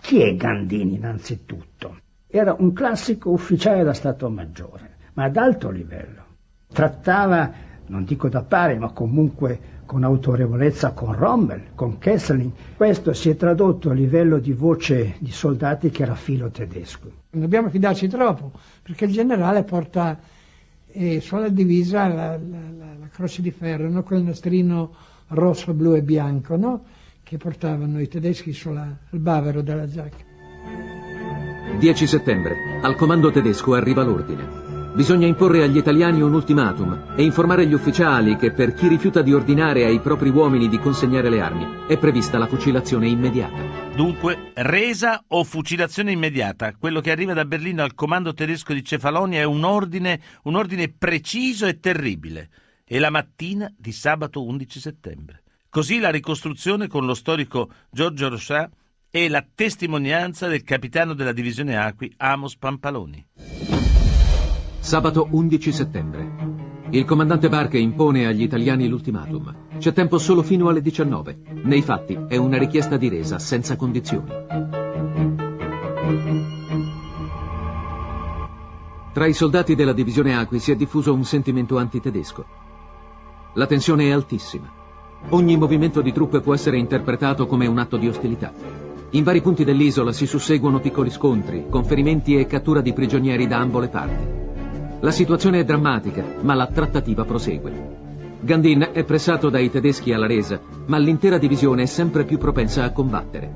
Chi 0.00 0.20
è 0.20 0.34
Gandin 0.36 0.92
innanzitutto? 0.92 1.96
Era 2.26 2.54
un 2.58 2.72
classico 2.72 3.30
ufficiale 3.30 3.84
da 3.84 3.92
Stato 3.92 4.28
Maggiore, 4.28 4.96
ma 5.14 5.24
ad 5.24 5.36
alto 5.36 5.70
livello. 5.70 6.24
Trattava 6.72 7.66
non 7.88 8.04
dico 8.04 8.28
da 8.28 8.42
pari, 8.42 8.78
ma 8.78 8.90
comunque 8.90 9.76
con 9.84 10.04
autorevolezza 10.04 10.92
con 10.92 11.14
Rommel, 11.14 11.68
con 11.74 11.98
Kesselring. 11.98 12.52
Questo 12.76 13.12
si 13.12 13.30
è 13.30 13.36
tradotto 13.36 13.90
a 13.90 13.94
livello 13.94 14.38
di 14.38 14.52
voce 14.52 15.16
di 15.18 15.30
soldati 15.30 15.90
che 15.90 16.02
era 16.02 16.14
filo 16.14 16.50
tedesco. 16.50 17.10
Non 17.30 17.42
dobbiamo 17.42 17.68
fidarci 17.68 18.08
troppo, 18.08 18.52
perché 18.82 19.06
il 19.06 19.12
generale 19.12 19.64
porta 19.64 20.18
eh, 20.86 21.20
sulla 21.20 21.48
divisa 21.48 22.06
la, 22.06 22.36
la, 22.36 22.58
la, 22.76 22.94
la, 22.98 23.08
croce 23.10 23.42
di 23.42 23.50
ferro, 23.50 23.88
no? 23.88 24.02
quel 24.02 24.22
nastrino 24.22 24.94
rosso, 25.28 25.72
blu 25.72 25.94
e 25.94 26.02
bianco, 26.02 26.56
no? 26.56 26.84
Che 27.28 27.36
portavano 27.36 28.00
i 28.00 28.08
tedeschi 28.08 28.54
sul 28.54 28.96
bavero 29.10 29.60
della 29.60 29.86
giacca. 29.86 30.24
10 31.78 32.06
settembre, 32.06 32.80
al 32.80 32.96
comando 32.96 33.30
tedesco 33.30 33.74
arriva 33.74 34.02
l'ordine. 34.02 34.94
Bisogna 34.94 35.26
imporre 35.26 35.62
agli 35.62 35.76
italiani 35.76 36.22
un 36.22 36.32
ultimatum 36.32 37.12
e 37.14 37.22
informare 37.22 37.66
gli 37.66 37.74
ufficiali 37.74 38.36
che 38.36 38.52
per 38.52 38.72
chi 38.72 38.88
rifiuta 38.88 39.20
di 39.20 39.34
ordinare 39.34 39.84
ai 39.84 40.00
propri 40.00 40.30
uomini 40.30 40.68
di 40.68 40.78
consegnare 40.78 41.28
le 41.28 41.42
armi 41.42 41.66
è 41.86 41.98
prevista 41.98 42.38
la 42.38 42.46
fucilazione 42.46 43.06
immediata. 43.08 43.92
Dunque, 43.94 44.52
resa 44.54 45.22
o 45.28 45.44
fucilazione 45.44 46.12
immediata? 46.12 46.72
Quello 46.78 47.02
che 47.02 47.10
arriva 47.10 47.34
da 47.34 47.44
Berlino 47.44 47.82
al 47.82 47.94
comando 47.94 48.32
tedesco 48.32 48.72
di 48.72 48.82
Cefalonia 48.82 49.40
è 49.40 49.44
un 49.44 49.64
ordine, 49.64 50.18
un 50.44 50.56
ordine 50.56 50.88
preciso 50.88 51.66
e 51.66 51.78
terribile. 51.78 52.48
E 52.86 52.98
la 52.98 53.10
mattina 53.10 53.70
di 53.76 53.92
sabato 53.92 54.42
11 54.42 54.80
settembre. 54.80 55.42
Così 55.70 55.98
la 55.98 56.08
ricostruzione 56.08 56.88
con 56.88 57.04
lo 57.04 57.12
storico 57.12 57.68
Giorgio 57.90 58.30
Rochat 58.30 58.70
e 59.10 59.28
la 59.28 59.44
testimonianza 59.54 60.48
del 60.48 60.62
capitano 60.62 61.12
della 61.12 61.32
divisione 61.32 61.76
Acqui, 61.76 62.10
Amos 62.16 62.56
Pampaloni. 62.56 63.26
Sabato 64.78 65.28
11 65.30 65.72
settembre. 65.72 66.32
Il 66.88 67.04
comandante 67.04 67.50
Barche 67.50 67.76
impone 67.76 68.26
agli 68.26 68.40
italiani 68.40 68.88
l'ultimatum. 68.88 69.76
C'è 69.76 69.92
tempo 69.92 70.16
solo 70.16 70.42
fino 70.42 70.70
alle 70.70 70.80
19. 70.80 71.38
Nei 71.64 71.82
fatti 71.82 72.18
è 72.28 72.36
una 72.36 72.56
richiesta 72.56 72.96
di 72.96 73.10
resa 73.10 73.38
senza 73.38 73.76
condizioni. 73.76 74.30
Tra 79.12 79.26
i 79.26 79.34
soldati 79.34 79.74
della 79.74 79.92
divisione 79.92 80.34
Acqui 80.34 80.60
si 80.60 80.72
è 80.72 80.76
diffuso 80.76 81.12
un 81.12 81.24
sentimento 81.24 81.76
antitedesco. 81.76 82.46
La 83.52 83.66
tensione 83.66 84.04
è 84.04 84.12
altissima. 84.12 84.77
Ogni 85.30 85.56
movimento 85.56 86.00
di 86.00 86.12
truppe 86.12 86.40
può 86.40 86.54
essere 86.54 86.78
interpretato 86.78 87.46
come 87.46 87.66
un 87.66 87.78
atto 87.78 87.96
di 87.96 88.08
ostilità. 88.08 88.52
In 89.10 89.24
vari 89.24 89.42
punti 89.42 89.64
dell'isola 89.64 90.12
si 90.12 90.26
susseguono 90.26 90.80
piccoli 90.80 91.10
scontri, 91.10 91.66
conferimenti 91.68 92.36
e 92.36 92.46
cattura 92.46 92.80
di 92.80 92.92
prigionieri 92.92 93.46
da 93.46 93.58
ambo 93.58 93.78
le 93.78 93.88
parti. 93.88 94.24
La 95.00 95.10
situazione 95.10 95.60
è 95.60 95.64
drammatica, 95.64 96.24
ma 96.40 96.54
la 96.54 96.66
trattativa 96.66 97.24
prosegue. 97.24 98.06
Gandin 98.40 98.90
è 98.92 99.04
pressato 99.04 99.50
dai 99.50 99.70
tedeschi 99.70 100.12
alla 100.12 100.26
resa, 100.26 100.60
ma 100.86 100.98
l'intera 100.98 101.38
divisione 101.38 101.82
è 101.82 101.86
sempre 101.86 102.24
più 102.24 102.38
propensa 102.38 102.84
a 102.84 102.92
combattere. 102.92 103.50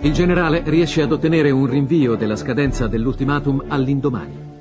Il 0.00 0.12
generale 0.12 0.62
riesce 0.66 1.00
ad 1.00 1.12
ottenere 1.12 1.50
un 1.50 1.66
rinvio 1.66 2.14
della 2.16 2.36
scadenza 2.36 2.88
dell'ultimatum 2.88 3.64
all'indomani. 3.68 4.51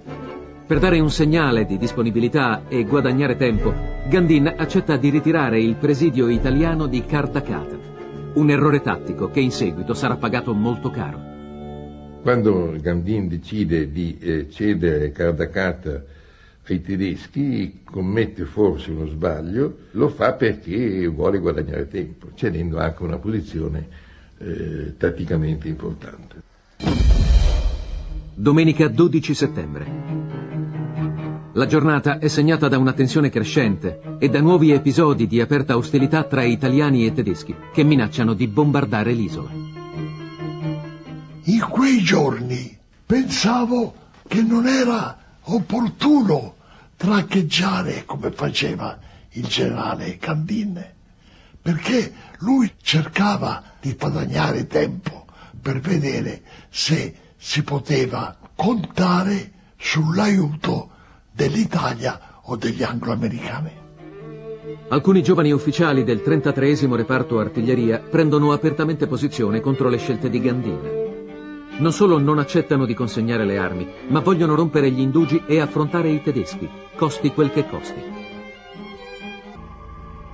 Per 0.72 0.80
dare 0.80 1.02
un 1.02 1.12
segnale 1.12 1.66
di 1.66 1.78
disponibilità 1.78 2.64
e 2.70 2.86
guadagnare 2.86 3.36
tempo, 3.36 3.74
Gandin 4.08 4.54
accetta 4.56 4.96
di 4.96 5.10
ritirare 5.10 5.60
il 5.60 5.76
presidio 5.76 6.30
italiano 6.30 6.88
di 6.88 7.04
Cartacata. 7.04 7.78
Un 8.36 8.50
errore 8.50 8.80
tattico 8.80 9.30
che 9.30 9.42
in 9.42 9.52
seguito 9.52 9.94
sarà 9.94 10.16
pagato 10.16 10.54
molto 10.54 10.90
caro. 10.90 12.22
Quando 12.22 12.74
Gandin 12.80 13.28
decide 13.28 13.92
di 13.92 14.18
eh, 14.18 14.50
cedere 14.50 15.12
Cardacata 15.12 16.06
ai 16.66 16.82
tedeschi, 16.82 17.82
commette 17.84 18.46
forse 18.46 18.92
uno 18.92 19.08
sbaglio, 19.08 19.78
lo 19.92 20.08
fa 20.08 20.32
perché 20.36 21.06
vuole 21.08 21.40
guadagnare 21.40 21.90
tempo, 21.90 22.28
cedendo 22.36 22.80
anche 22.80 23.04
una 23.04 23.18
posizione 23.18 23.88
eh, 24.38 24.94
tatticamente 24.96 25.68
importante. 25.68 27.21
Domenica 28.34 28.88
12 28.88 29.34
settembre. 29.34 29.86
La 31.54 31.66
giornata 31.66 32.18
è 32.18 32.30
segnata 32.30 32.70
da 32.70 32.78
una 32.78 32.94
tensione 32.94 33.30
crescente 33.30 34.16
e 34.20 34.30
da 34.30 34.40
nuovi 34.40 34.72
episodi 34.72 35.28
di 35.28 35.42
aperta 35.42 35.76
ostilità 35.76 36.24
tra 36.24 36.44
italiani 36.44 37.06
e 37.06 37.12
tedeschi 37.12 37.54
che 37.74 37.84
minacciano 37.84 38.34
di 38.34 38.48
bombardare 38.48 39.12
l'isola. 39.12 39.50
In 41.44 41.68
quei 41.70 42.00
giorni 42.00 42.78
pensavo 43.06 43.96
che 44.26 44.42
non 44.42 44.66
era 44.66 45.18
opportuno 45.42 46.56
traccheggiare 46.96 48.06
come 48.06 48.32
faceva 48.32 48.98
il 49.32 49.46
generale 49.46 50.18
Candine, 50.18 50.96
perché 51.62 52.14
lui 52.40 52.72
cercava 52.82 53.62
di 53.82 53.94
guadagnare 53.94 54.68
tempo 54.68 55.26
per 55.62 55.82
vedere 55.82 56.44
se 56.70 57.14
si 57.44 57.64
poteva 57.64 58.38
contare 58.56 59.52
sull'aiuto 59.76 60.90
dell'Italia 61.32 62.40
o 62.44 62.56
degli 62.56 62.84
angloamericani. 62.84 63.72
Alcuni 64.90 65.24
giovani 65.24 65.52
ufficiali 65.52 66.04
del 66.04 66.22
33 66.22 66.86
reparto 66.96 67.40
artiglieria 67.40 67.98
prendono 67.98 68.54
apertamente 68.54 69.08
posizione 69.08 69.60
contro 69.60 69.90
le 69.90 69.98
scelte 69.98 70.30
di 70.30 70.40
Gandin 70.40 71.00
non 71.80 71.92
solo 71.92 72.20
non 72.20 72.38
accettano 72.38 72.86
di 72.86 72.94
consegnare 72.94 73.44
le 73.44 73.58
armi, 73.58 73.88
ma 74.10 74.20
vogliono 74.20 74.54
rompere 74.54 74.92
gli 74.92 75.00
indugi 75.00 75.42
e 75.48 75.60
affrontare 75.60 76.10
i 76.10 76.22
tedeschi, 76.22 76.70
costi 76.96 77.32
quel 77.32 77.50
che 77.50 77.68
costi. 77.68 78.00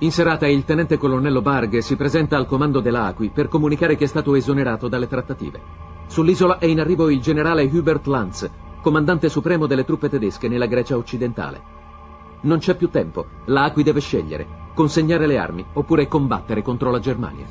In 0.00 0.12
serata 0.12 0.46
il 0.46 0.64
tenente 0.64 0.98
colonnello 0.98 1.40
Barghe 1.40 1.80
si 1.80 1.96
presenta 1.96 2.36
al 2.36 2.44
comando 2.46 2.80
dell'Aqui 2.80 3.30
per 3.30 3.48
comunicare 3.48 3.96
che 3.96 4.04
è 4.04 4.08
stato 4.08 4.34
esonerato 4.34 4.88
dalle 4.88 5.08
trattative. 5.08 5.97
Sull'isola 6.08 6.58
è 6.58 6.64
in 6.64 6.80
arrivo 6.80 7.10
il 7.10 7.20
generale 7.20 7.64
Hubert 7.64 8.06
Lanz, 8.06 8.50
comandante 8.80 9.28
supremo 9.28 9.66
delle 9.66 9.84
truppe 9.84 10.08
tedesche 10.08 10.48
nella 10.48 10.66
Grecia 10.66 10.96
occidentale. 10.96 11.60
Non 12.40 12.58
c'è 12.58 12.74
più 12.76 12.88
tempo, 12.88 13.26
l'Aqui 13.44 13.82
deve 13.82 14.00
scegliere, 14.00 14.46
consegnare 14.74 15.26
le 15.26 15.38
armi 15.38 15.64
oppure 15.74 16.08
combattere 16.08 16.62
contro 16.62 16.90
la 16.90 16.98
Germania. 16.98 17.46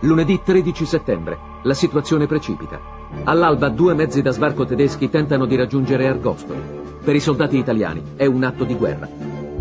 Lunedì 0.00 0.40
13 0.44 0.84
settembre. 0.84 1.38
La 1.62 1.74
situazione 1.74 2.26
precipita. 2.26 2.80
All'alba 3.24 3.68
due 3.68 3.94
mezzi 3.94 4.20
da 4.20 4.32
sbarco 4.32 4.64
tedeschi 4.64 5.08
tentano 5.08 5.46
di 5.46 5.54
raggiungere 5.54 6.08
Argostoli. 6.08 6.60
Per 7.04 7.14
i 7.14 7.20
soldati 7.20 7.56
italiani 7.56 8.02
è 8.16 8.26
un 8.26 8.42
atto 8.42 8.64
di 8.64 8.74
guerra. 8.74 9.08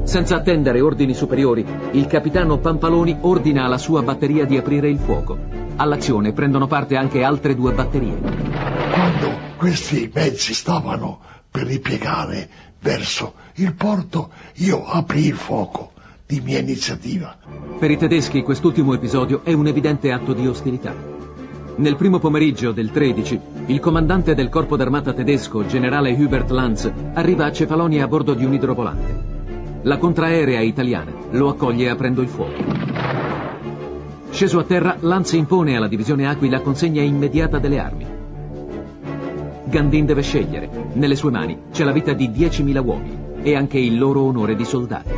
Senza 0.04 0.38
attendere 0.38 0.82
ordini 0.82 1.14
superiori, 1.14 1.64
il 1.92 2.08
capitano 2.08 2.58
Pampaloni 2.58 3.18
ordina 3.22 3.66
alla 3.66 3.78
sua 3.78 4.02
batteria 4.02 4.46
di 4.46 4.58
aprire 4.58 4.90
il 4.90 4.98
fuoco. 4.98 5.61
All'azione 5.76 6.34
prendono 6.34 6.68
parte 6.68 6.96
anche 6.96 7.24
altre 7.24 7.56
due 7.56 7.74
batterie. 7.74 8.20
Quando 8.92 9.38
questi 9.58 10.12
mezzi 10.14 10.54
stavano 10.54 11.20
per 11.50 11.66
ripiegare 11.66 12.50
verso 12.80 13.34
il 13.56 13.74
porto, 13.74 14.32
io 14.56 14.86
aprì 14.86 15.28
il 15.28 15.36
fuoco 15.36 15.92
di 16.26 16.40
mia 16.40 16.60
iniziativa. 16.60 17.36
Per 17.78 17.92
i 17.92 17.98
tedeschi 17.98 18.42
quest'ultimo 18.42 18.94
episodio 18.94 19.42
è 19.44 19.54
un 19.54 19.68
evidente 19.68 20.12
atto 20.12 20.34
di 20.34 20.48
ostilità. 20.48 20.96
Nel 21.76 21.96
primo 21.96 22.20
pomeriggio 22.20 22.72
del 22.72 22.92
13, 22.92 23.40
il 23.68 23.80
comandante 23.80 24.36
del 24.36 24.50
corpo 24.50 24.76
d'armata 24.76 25.14
tedesco, 25.14 25.66
generale 25.66 26.12
Hubert 26.12 26.50
Lanz, 26.52 26.92
arriva 27.14 27.46
a 27.46 27.52
Cefalonia 27.52 28.04
a 28.04 28.08
bordo 28.08 28.34
di 28.34 28.46
un 28.46 28.54
idrovolante. 28.54 29.40
La 29.84 29.98
contraerea 29.98 30.62
italiana 30.62 31.12
lo 31.32 31.50
accoglie 31.50 31.90
aprendo 31.90 32.22
il 32.22 32.28
fuoco. 32.28 32.81
Sceso 34.32 34.60
a 34.60 34.64
terra, 34.64 34.96
Lanz 35.02 35.34
impone 35.34 35.76
alla 35.76 35.90
divisione 35.90 36.26
Acqui 36.28 36.50
la 36.50 36.62
consegna 36.62 37.02
immediata 37.02 37.60
delle 37.60 37.80
armi. 37.80 38.06
Gandin 39.66 40.06
deve 40.06 40.22
scegliere. 40.22 40.70
Nelle 40.94 41.16
sue 41.16 41.32
mani 41.32 41.58
c'è 41.72 41.84
la 41.84 41.92
vita 41.92 42.14
di 42.14 42.30
10.000 42.30 42.84
uomini 42.84 43.18
e 43.44 43.56
anche 43.56 43.78
il 43.78 43.98
loro 43.98 44.22
onore 44.22 44.56
di 44.56 44.66
soldati. 44.66 45.10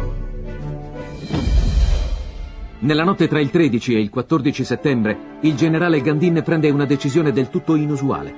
Nella 2.79 3.03
notte 3.03 3.27
tra 3.27 3.39
il 3.39 3.49
13 3.49 3.95
e 3.95 3.99
il 3.99 4.09
14 4.09 4.63
settembre, 4.65 5.17
il 5.41 5.55
generale 5.55 6.01
Gandin 6.01 6.41
prende 6.43 6.69
una 6.69 6.85
decisione 6.85 7.31
del 7.31 7.49
tutto 7.49 7.75
inusuale. 7.75 8.33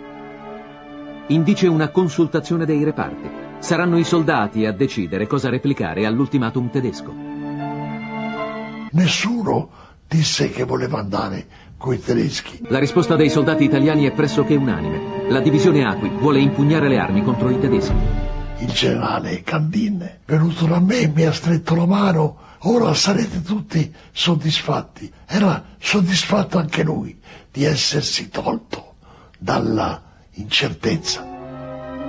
Indice 1.28 1.68
una 1.68 1.90
consultazione 1.90 2.66
dei 2.66 2.84
reparti. 2.84 3.28
Saranno 3.60 3.98
i 3.98 4.04
soldati 4.04 4.66
a 4.66 4.72
decidere 4.72 5.26
cosa 5.26 5.50
replicare 5.50 6.06
all'ultimatum 6.06 6.70
tedesco. 6.70 7.14
Nessuno 8.92 9.70
disse 10.08 10.50
che 10.50 10.64
voleva 10.64 11.00
andare 11.00 11.48
coi 11.78 12.00
tedeschi. 12.00 12.60
La 12.70 12.80
risposta 12.80 13.16
dei 13.16 13.30
soldati 13.30 13.64
italiani 13.64 14.06
è 14.06 14.12
pressoché 14.12 14.56
unanime. 14.56 15.28
La 15.30 15.40
divisione 15.40 15.86
Acqui 15.86 16.10
vuole 16.10 16.40
impugnare 16.40 16.88
le 16.88 16.98
armi 16.98 17.24
contro 17.24 17.50
i 17.50 17.60
tedeschi. 17.60 17.94
Il 18.60 18.72
generale 18.72 19.42
Candin, 19.44 20.20
venuto 20.26 20.66
da 20.66 20.80
me, 20.80 21.08
mi 21.08 21.26
ha 21.26 21.34
stretto 21.34 21.76
la 21.76 21.86
mano 21.86 22.38
Ora 22.68 22.96
sarete 22.96 23.44
tutti 23.44 23.94
soddisfatti. 24.12 25.12
Era 25.28 25.64
soddisfatto 25.78 26.58
anche 26.58 26.84
lui 26.84 27.20
di 27.52 27.64
essersi 27.64 28.30
tolto 28.30 28.96
dalla 29.38 30.02
incertezza. 30.34 31.35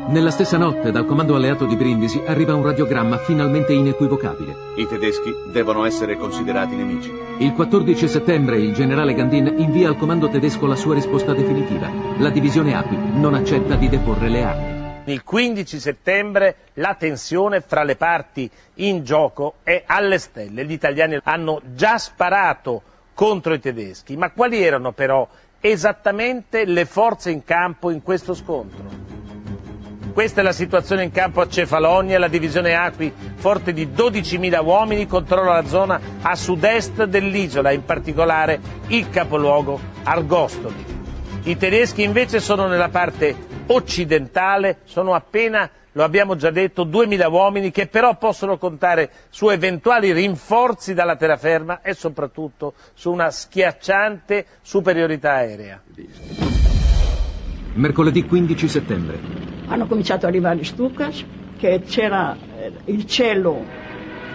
Nella 0.09 0.31
stessa 0.31 0.57
notte 0.57 0.93
dal 0.93 1.05
comando 1.05 1.35
alleato 1.35 1.67
di 1.67 1.75
Brindisi 1.75 2.23
arriva 2.25 2.55
un 2.55 2.63
radiogramma 2.63 3.19
finalmente 3.19 3.73
inequivocabile. 3.73 4.55
I 4.77 4.87
tedeschi 4.87 5.35
devono 5.51 5.85
essere 5.85 6.17
considerati 6.17 6.77
nemici. 6.77 7.13
Il 7.39 7.53
14 7.53 8.07
settembre 8.07 8.57
il 8.57 8.73
generale 8.73 9.15
Gandin 9.15 9.53
invia 9.59 9.89
al 9.89 9.97
comando 9.97 10.29
tedesco 10.29 10.67
la 10.67 10.77
sua 10.77 10.95
risposta 10.95 11.35
definitiva. 11.35 11.91
La 12.19 12.31
divisione 12.31 12.77
Acqui 12.77 12.97
non 12.97 13.35
accetta 13.35 13.75
di 13.75 13.89
deporre 13.89 14.29
le 14.29 14.43
armi. 14.45 15.13
Il 15.13 15.25
15 15.25 15.81
settembre 15.81 16.57
la 16.75 16.95
tensione 16.95 17.61
fra 17.61 17.83
le 17.83 17.97
parti 17.97 18.49
in 18.75 19.03
gioco 19.03 19.55
è 19.65 19.83
alle 19.87 20.19
stelle. 20.19 20.65
Gli 20.65 20.73
italiani 20.73 21.19
hanno 21.25 21.61
già 21.75 21.99
sparato 21.99 22.81
contro 23.13 23.55
i 23.55 23.59
tedeschi, 23.59 24.17
ma 24.17 24.31
quali 24.31 24.63
erano 24.63 24.93
però 24.93 25.27
esattamente 25.59 26.65
le 26.65 26.85
forze 26.85 27.33
in 27.33 27.43
campo 27.43 27.91
in 27.91 28.03
questo 28.03 28.35
scontro? 28.35 29.16
Questa 30.17 30.41
è 30.41 30.43
la 30.43 30.53
situazione 30.53 31.03
in 31.03 31.11
campo 31.11 31.43
a 31.43 31.47
Cefalonia, 31.47 32.19
la 32.19 32.29
divisione 32.29 32.75
Acqui, 32.75 33.13
forte 33.35 33.75
di 33.75 33.89
12.000 33.89 34.65
uomini, 34.65 35.07
controlla 35.07 35.61
la 35.61 35.67
zona 35.67 36.01
a 36.23 36.35
sud-est 36.35 37.05
dell'isola, 37.05 37.71
in 37.71 37.85
particolare 37.85 38.59
il 38.87 39.11
capoluogo 39.11 39.79
Argostoli. 40.05 40.83
I 41.43 41.59
tedeschi 41.59 42.03
invece 42.03 42.41
sono 42.41 42.67
nella 42.67 42.89
parte 42.89 43.37
occidentale 43.67 44.79
sono 44.85 45.13
appena, 45.13 45.69
lo 45.93 46.03
abbiamo 46.03 46.35
già 46.35 46.51
detto, 46.51 46.87
2.000 46.87 47.31
uomini 47.31 47.71
che 47.71 47.87
però 47.87 48.17
possono 48.17 48.57
contare 48.57 49.11
su 49.29 49.51
eventuali 49.51 50.13
rinforzi 50.13 50.95
dalla 50.95 51.17
terraferma 51.17 51.83
e 51.83 51.93
soprattutto 51.93 52.73
su 52.95 53.13
una 53.13 53.31
schiacciante 53.31 54.47
superiorità 54.63 55.33
aerea. 55.33 55.83
Mercoledì 57.75 58.25
15 58.25 58.67
settembre. 58.67 59.56
Hanno 59.67 59.87
cominciato 59.87 60.27
ad 60.27 60.33
arrivare 60.33 60.65
Stukas, 60.65 61.25
che 61.57 61.83
c'era 61.87 62.37
eh, 62.59 62.93
il 62.93 63.07
cielo 63.07 63.65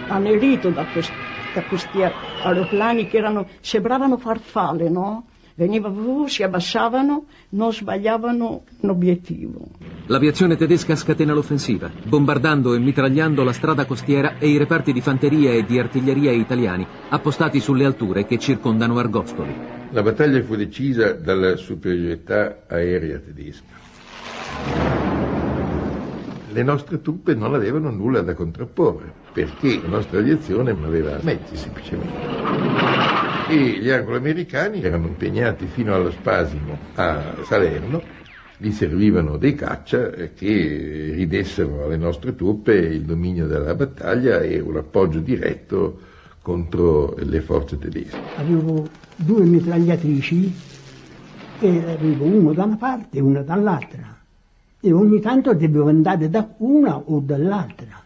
annerito 0.06 0.70
da, 0.70 0.84
questi, 0.84 1.14
da 1.52 1.62
questi 1.62 2.02
aeroplani 2.02 3.06
che 3.06 3.16
erano, 3.18 3.46
sembravano 3.60 4.18
farfalle, 4.18 4.88
no? 4.88 5.26
venivano, 5.54 6.26
si 6.28 6.42
abbassavano, 6.42 7.24
non 7.50 7.72
sbagliavano 7.72 8.62
l'obiettivo. 8.80 9.68
L'aviazione 10.06 10.56
tedesca 10.56 10.96
scatena 10.96 11.32
l'offensiva, 11.32 11.90
bombardando 12.02 12.74
e 12.74 12.78
mitragliando 12.78 13.44
la 13.44 13.52
strada 13.52 13.84
costiera 13.84 14.36
e 14.38 14.48
i 14.48 14.58
reparti 14.58 14.92
di 14.92 15.00
fanteria 15.00 15.52
e 15.52 15.64
di 15.64 15.78
artiglieria 15.78 16.32
italiani 16.32 16.84
appostati 17.08 17.60
sulle 17.60 17.84
alture 17.84 18.26
che 18.26 18.38
circondano 18.38 18.98
Argostoli. 18.98 19.54
La 19.92 20.02
battaglia 20.02 20.42
fu 20.42 20.56
decisa 20.56 21.12
dalla 21.12 21.56
superiorità 21.56 22.64
aerea 22.66 23.18
tedesca. 23.18 23.81
Le 26.52 26.62
nostre 26.62 27.00
truppe 27.00 27.34
non 27.34 27.54
avevano 27.54 27.90
nulla 27.90 28.20
da 28.20 28.34
contrapporre, 28.34 29.10
perché 29.32 29.80
la 29.82 29.88
nostra 29.88 30.18
aviazione 30.18 30.72
non 30.72 30.84
aveva 30.84 31.18
mezzi 31.22 31.56
semplicemente 31.56 32.32
e 33.48 33.78
gli 33.80 33.90
anglo-americani 33.90 34.82
erano 34.82 35.08
impegnati 35.08 35.66
fino 35.66 35.94
allo 35.94 36.10
spasimo 36.10 36.78
a 36.94 37.34
Salerno, 37.44 38.02
gli 38.56 38.70
servivano 38.70 39.36
dei 39.36 39.54
caccia 39.54 40.10
che 40.10 41.12
ridessero 41.14 41.84
alle 41.84 41.96
nostre 41.96 42.34
truppe 42.34 42.74
il 42.74 43.02
dominio 43.02 43.46
della 43.46 43.74
battaglia 43.74 44.40
e 44.40 44.60
un 44.60 44.76
appoggio 44.76 45.18
diretto 45.18 45.98
contro 46.40 47.14
le 47.18 47.40
forze 47.40 47.78
tedesche. 47.78 48.18
Avevo 48.36 48.88
due 49.16 49.44
mitragliatrici 49.44 50.52
e 51.60 51.78
avevo 51.92 52.24
uno 52.24 52.52
da 52.52 52.64
una 52.64 52.76
parte 52.76 53.18
e 53.18 53.20
una 53.20 53.42
dall'altra 53.42 54.11
e 54.84 54.92
ogni 54.92 55.20
tanto 55.20 55.54
dovevo 55.54 55.88
andare 55.88 56.28
da 56.28 56.44
una 56.58 56.98
o 56.98 57.20
dall'altra. 57.20 58.02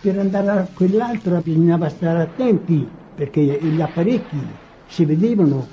Per 0.00 0.18
andare 0.18 0.48
a 0.48 0.66
quell'altra 0.72 1.40
bisognava 1.40 1.90
stare 1.90 2.22
attenti 2.22 2.88
perché 3.14 3.42
gli 3.42 3.80
apparecchi 3.82 4.38
si 4.88 5.04
vedevano, 5.04 5.66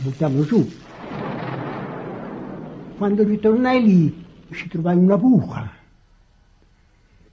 buttavano 0.00 0.44
giù. 0.44 0.70
Quando 2.96 3.24
ritornai 3.24 3.82
lì 3.82 4.24
ci 4.52 4.68
trovai 4.68 4.96
una 4.96 5.18
buca 5.18 5.68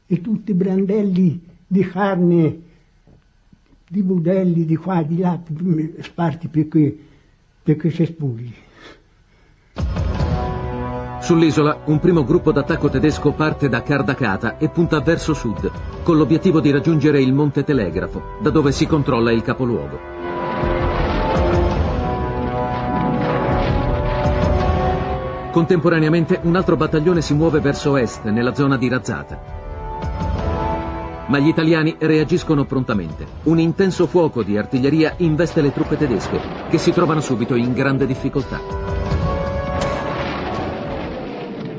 e 0.07 0.21
tutti 0.21 0.49
i 0.49 0.55
brandelli 0.55 1.45
di 1.67 1.81
carne, 1.85 2.61
di 3.87 4.01
budelli 4.01 4.65
di 4.65 4.75
qua, 4.75 5.03
di 5.03 5.19
là, 5.19 5.39
sparti 5.99 6.47
per 6.47 6.67
quei 6.67 7.91
cespugli. 7.91 8.51
Sull'isola 11.29 11.81
un 11.85 11.99
primo 11.99 12.23
gruppo 12.23 12.51
d'attacco 12.51 12.89
tedesco 12.89 13.33
parte 13.33 13.69
da 13.69 13.83
Cardacata 13.83 14.57
e 14.57 14.67
punta 14.69 14.99
verso 14.99 15.35
sud, 15.35 15.71
con 16.01 16.17
l'obiettivo 16.17 16.59
di 16.59 16.71
raggiungere 16.71 17.21
il 17.21 17.33
Monte 17.33 17.63
Telegrafo, 17.63 18.39
da 18.41 18.49
dove 18.49 18.71
si 18.71 18.87
controlla 18.87 19.31
il 19.31 19.43
capoluogo. 19.43 19.99
Contemporaneamente 25.51 26.39
un 26.41 26.55
altro 26.55 26.75
battaglione 26.75 27.21
si 27.21 27.35
muove 27.35 27.59
verso 27.59 27.95
est, 27.95 28.23
nella 28.23 28.55
zona 28.55 28.75
di 28.75 28.89
Razzata. 28.89 29.39
Ma 31.27 31.37
gli 31.37 31.47
italiani 31.47 31.95
reagiscono 31.99 32.65
prontamente. 32.65 33.27
Un 33.43 33.59
intenso 33.59 34.07
fuoco 34.07 34.41
di 34.41 34.57
artiglieria 34.57 35.13
investe 35.17 35.61
le 35.61 35.71
truppe 35.71 35.95
tedesche, 35.95 36.41
che 36.69 36.79
si 36.79 36.91
trovano 36.91 37.21
subito 37.21 37.53
in 37.53 37.73
grande 37.73 38.07
difficoltà. 38.07 39.28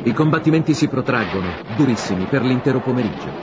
I 0.03 0.13
combattimenti 0.15 0.73
si 0.73 0.89
protraggono, 0.89 1.59
durissimi, 1.67 2.25
per 2.25 2.43
l'intero 2.43 2.81
pomeriggio. 2.81 3.35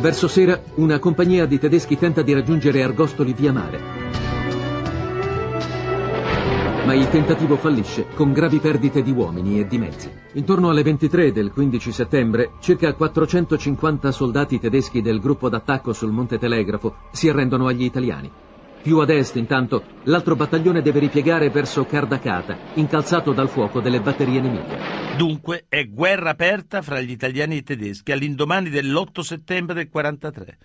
Verso 0.00 0.26
sera 0.26 0.58
una 0.76 0.98
compagnia 0.98 1.44
di 1.44 1.58
tedeschi 1.58 1.98
tenta 1.98 2.22
di 2.22 2.32
raggiungere 2.32 2.82
Argostoli 2.82 3.34
via 3.34 3.52
mare. 3.52 3.80
Ma 6.84 6.94
il 6.94 7.10
tentativo 7.10 7.58
fallisce 7.58 8.06
con 8.14 8.32
gravi 8.32 8.58
perdite 8.58 9.02
di 9.02 9.10
uomini 9.10 9.60
e 9.60 9.66
di 9.66 9.76
mezzi. 9.76 10.10
Intorno 10.32 10.70
alle 10.70 10.82
23 10.82 11.30
del 11.30 11.52
15 11.52 11.92
settembre, 11.92 12.52
circa 12.60 12.94
450 12.94 14.10
soldati 14.12 14.58
tedeschi 14.58 15.02
del 15.02 15.20
gruppo 15.20 15.50
d'attacco 15.50 15.92
sul 15.92 16.10
Monte 16.10 16.38
Telegrafo 16.38 16.94
si 17.10 17.28
arrendono 17.28 17.66
agli 17.66 17.84
italiani. 17.84 18.32
Più 18.82 18.98
ad 18.98 19.10
est, 19.10 19.36
intanto, 19.36 19.82
l'altro 20.04 20.36
battaglione 20.36 20.82
deve 20.82 21.00
ripiegare 21.00 21.50
verso 21.50 21.84
Cardacata, 21.84 22.56
incalzato 22.74 23.32
dal 23.32 23.48
fuoco 23.48 23.80
delle 23.80 24.00
batterie 24.00 24.40
nemiche. 24.40 25.16
Dunque 25.16 25.64
è 25.68 25.86
guerra 25.88 26.30
aperta 26.30 26.80
fra 26.80 27.00
gli 27.00 27.10
italiani 27.10 27.54
e 27.54 27.58
i 27.58 27.62
tedeschi 27.64 28.12
all'indomani 28.12 28.70
dell'8 28.70 29.20
settembre 29.20 29.74
del 29.74 29.88
43. 29.88 30.58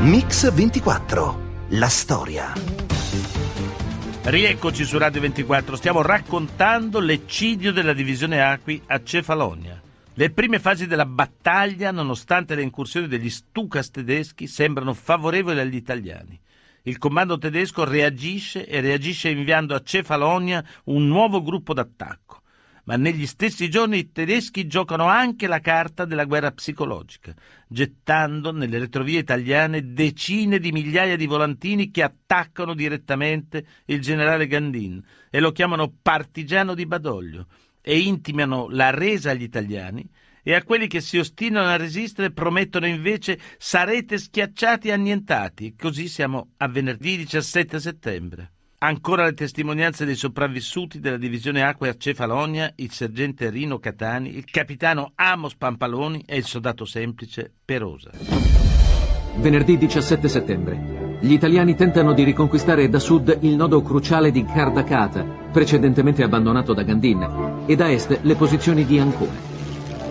Mix 0.00 0.52
24, 0.52 1.38
la 1.68 1.88
storia. 1.88 2.52
Rieccoci 4.22 4.84
su 4.84 4.96
Radio 4.96 5.20
24, 5.20 5.76
stiamo 5.76 6.00
raccontando 6.00 7.00
l'eccidio 7.00 7.72
della 7.72 7.92
divisione 7.92 8.42
Acqui 8.42 8.80
a 8.86 9.02
Cefalonia. 9.02 9.83
Le 10.16 10.30
prime 10.30 10.60
fasi 10.60 10.86
della 10.86 11.06
battaglia, 11.06 11.90
nonostante 11.90 12.54
le 12.54 12.62
incursioni 12.62 13.08
degli 13.08 13.28
Stukas 13.28 13.90
tedeschi, 13.90 14.46
sembrano 14.46 14.94
favorevoli 14.94 15.58
agli 15.58 15.74
italiani. 15.74 16.40
Il 16.82 16.98
comando 16.98 17.36
tedesco 17.36 17.82
reagisce 17.82 18.64
e 18.64 18.80
reagisce 18.80 19.30
inviando 19.30 19.74
a 19.74 19.82
Cefalonia 19.82 20.64
un 20.84 21.08
nuovo 21.08 21.42
gruppo 21.42 21.74
d'attacco. 21.74 22.42
ma 22.84 22.96
negli 22.96 23.26
stessi 23.26 23.70
giorni 23.70 23.96
i 23.96 24.12
tedeschi 24.12 24.66
giocano 24.66 25.06
anche 25.06 25.46
la 25.46 25.60
carta 25.60 26.04
della 26.04 26.26
guerra 26.26 26.52
psicologica, 26.52 27.34
gettando 27.66 28.52
nelle 28.52 28.78
retrovie 28.78 29.20
italiane 29.20 29.94
decine 29.94 30.58
di 30.58 30.70
migliaia 30.70 31.16
di 31.16 31.24
volantini 31.24 31.90
che 31.90 32.02
attaccano 32.02 32.74
direttamente 32.74 33.64
il 33.86 34.02
generale 34.02 34.46
Gandin 34.46 35.02
e 35.30 35.40
lo 35.40 35.50
chiamano 35.50 35.90
partigiano 36.02 36.74
di 36.74 36.84
Badoglio 36.84 37.46
e 37.86 37.98
intimano 37.98 38.68
la 38.70 38.88
resa 38.88 39.32
agli 39.32 39.42
italiani 39.42 40.08
e 40.42 40.54
a 40.54 40.62
quelli 40.62 40.86
che 40.86 41.00
si 41.00 41.18
ostinano 41.18 41.68
a 41.68 41.76
resistere 41.76 42.30
promettono 42.30 42.86
invece 42.86 43.38
sarete 43.58 44.18
schiacciati 44.18 44.88
e 44.88 44.92
annientati. 44.92 45.74
Così 45.76 46.08
siamo 46.08 46.52
a 46.56 46.68
venerdì 46.68 47.18
17 47.18 47.78
settembre. 47.78 48.52
Ancora 48.78 49.24
le 49.24 49.32
testimonianze 49.32 50.04
dei 50.04 50.14
sopravvissuti 50.14 51.00
della 51.00 51.16
divisione 51.16 51.62
Acque 51.62 51.88
a 51.88 51.96
Cefalonia, 51.96 52.72
il 52.76 52.90
sergente 52.90 53.48
Rino 53.48 53.78
Catani, 53.78 54.36
il 54.36 54.44
capitano 54.44 55.12
Amos 55.14 55.54
Pampaloni 55.54 56.22
e 56.26 56.36
il 56.36 56.44
soldato 56.44 56.84
semplice 56.84 57.52
Perosa. 57.64 58.10
Venerdì 59.36 59.78
17 59.78 60.28
settembre. 60.28 60.93
Gli 61.24 61.32
italiani 61.32 61.74
tentano 61.74 62.12
di 62.12 62.22
riconquistare 62.22 62.86
da 62.90 62.98
sud 62.98 63.38
il 63.40 63.56
nodo 63.56 63.80
cruciale 63.80 64.30
di 64.30 64.44
Kardakata, 64.44 65.24
precedentemente 65.50 66.22
abbandonato 66.22 66.74
da 66.74 66.82
Gandin, 66.82 67.62
e 67.64 67.74
da 67.76 67.90
est 67.90 68.18
le 68.20 68.34
posizioni 68.34 68.84
di 68.84 68.98
Ancone. 68.98 69.38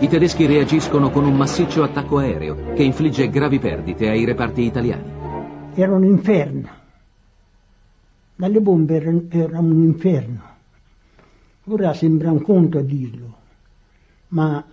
I 0.00 0.08
tedeschi 0.08 0.44
reagiscono 0.44 1.10
con 1.10 1.24
un 1.24 1.36
massiccio 1.36 1.84
attacco 1.84 2.18
aereo 2.18 2.72
che 2.74 2.82
infligge 2.82 3.30
gravi 3.30 3.60
perdite 3.60 4.08
ai 4.08 4.24
reparti 4.24 4.62
italiani. 4.62 5.04
Era 5.74 5.92
un 5.94 6.04
inferno. 6.04 6.68
Dalle 8.34 8.60
bombe 8.60 8.96
era, 8.96 9.12
era 9.28 9.60
un 9.60 9.84
inferno. 9.84 10.42
Ora 11.66 11.94
sembra 11.94 12.32
un 12.32 12.42
conto 12.42 12.78
a 12.78 12.82
dirlo, 12.82 13.36
ma 14.30 14.64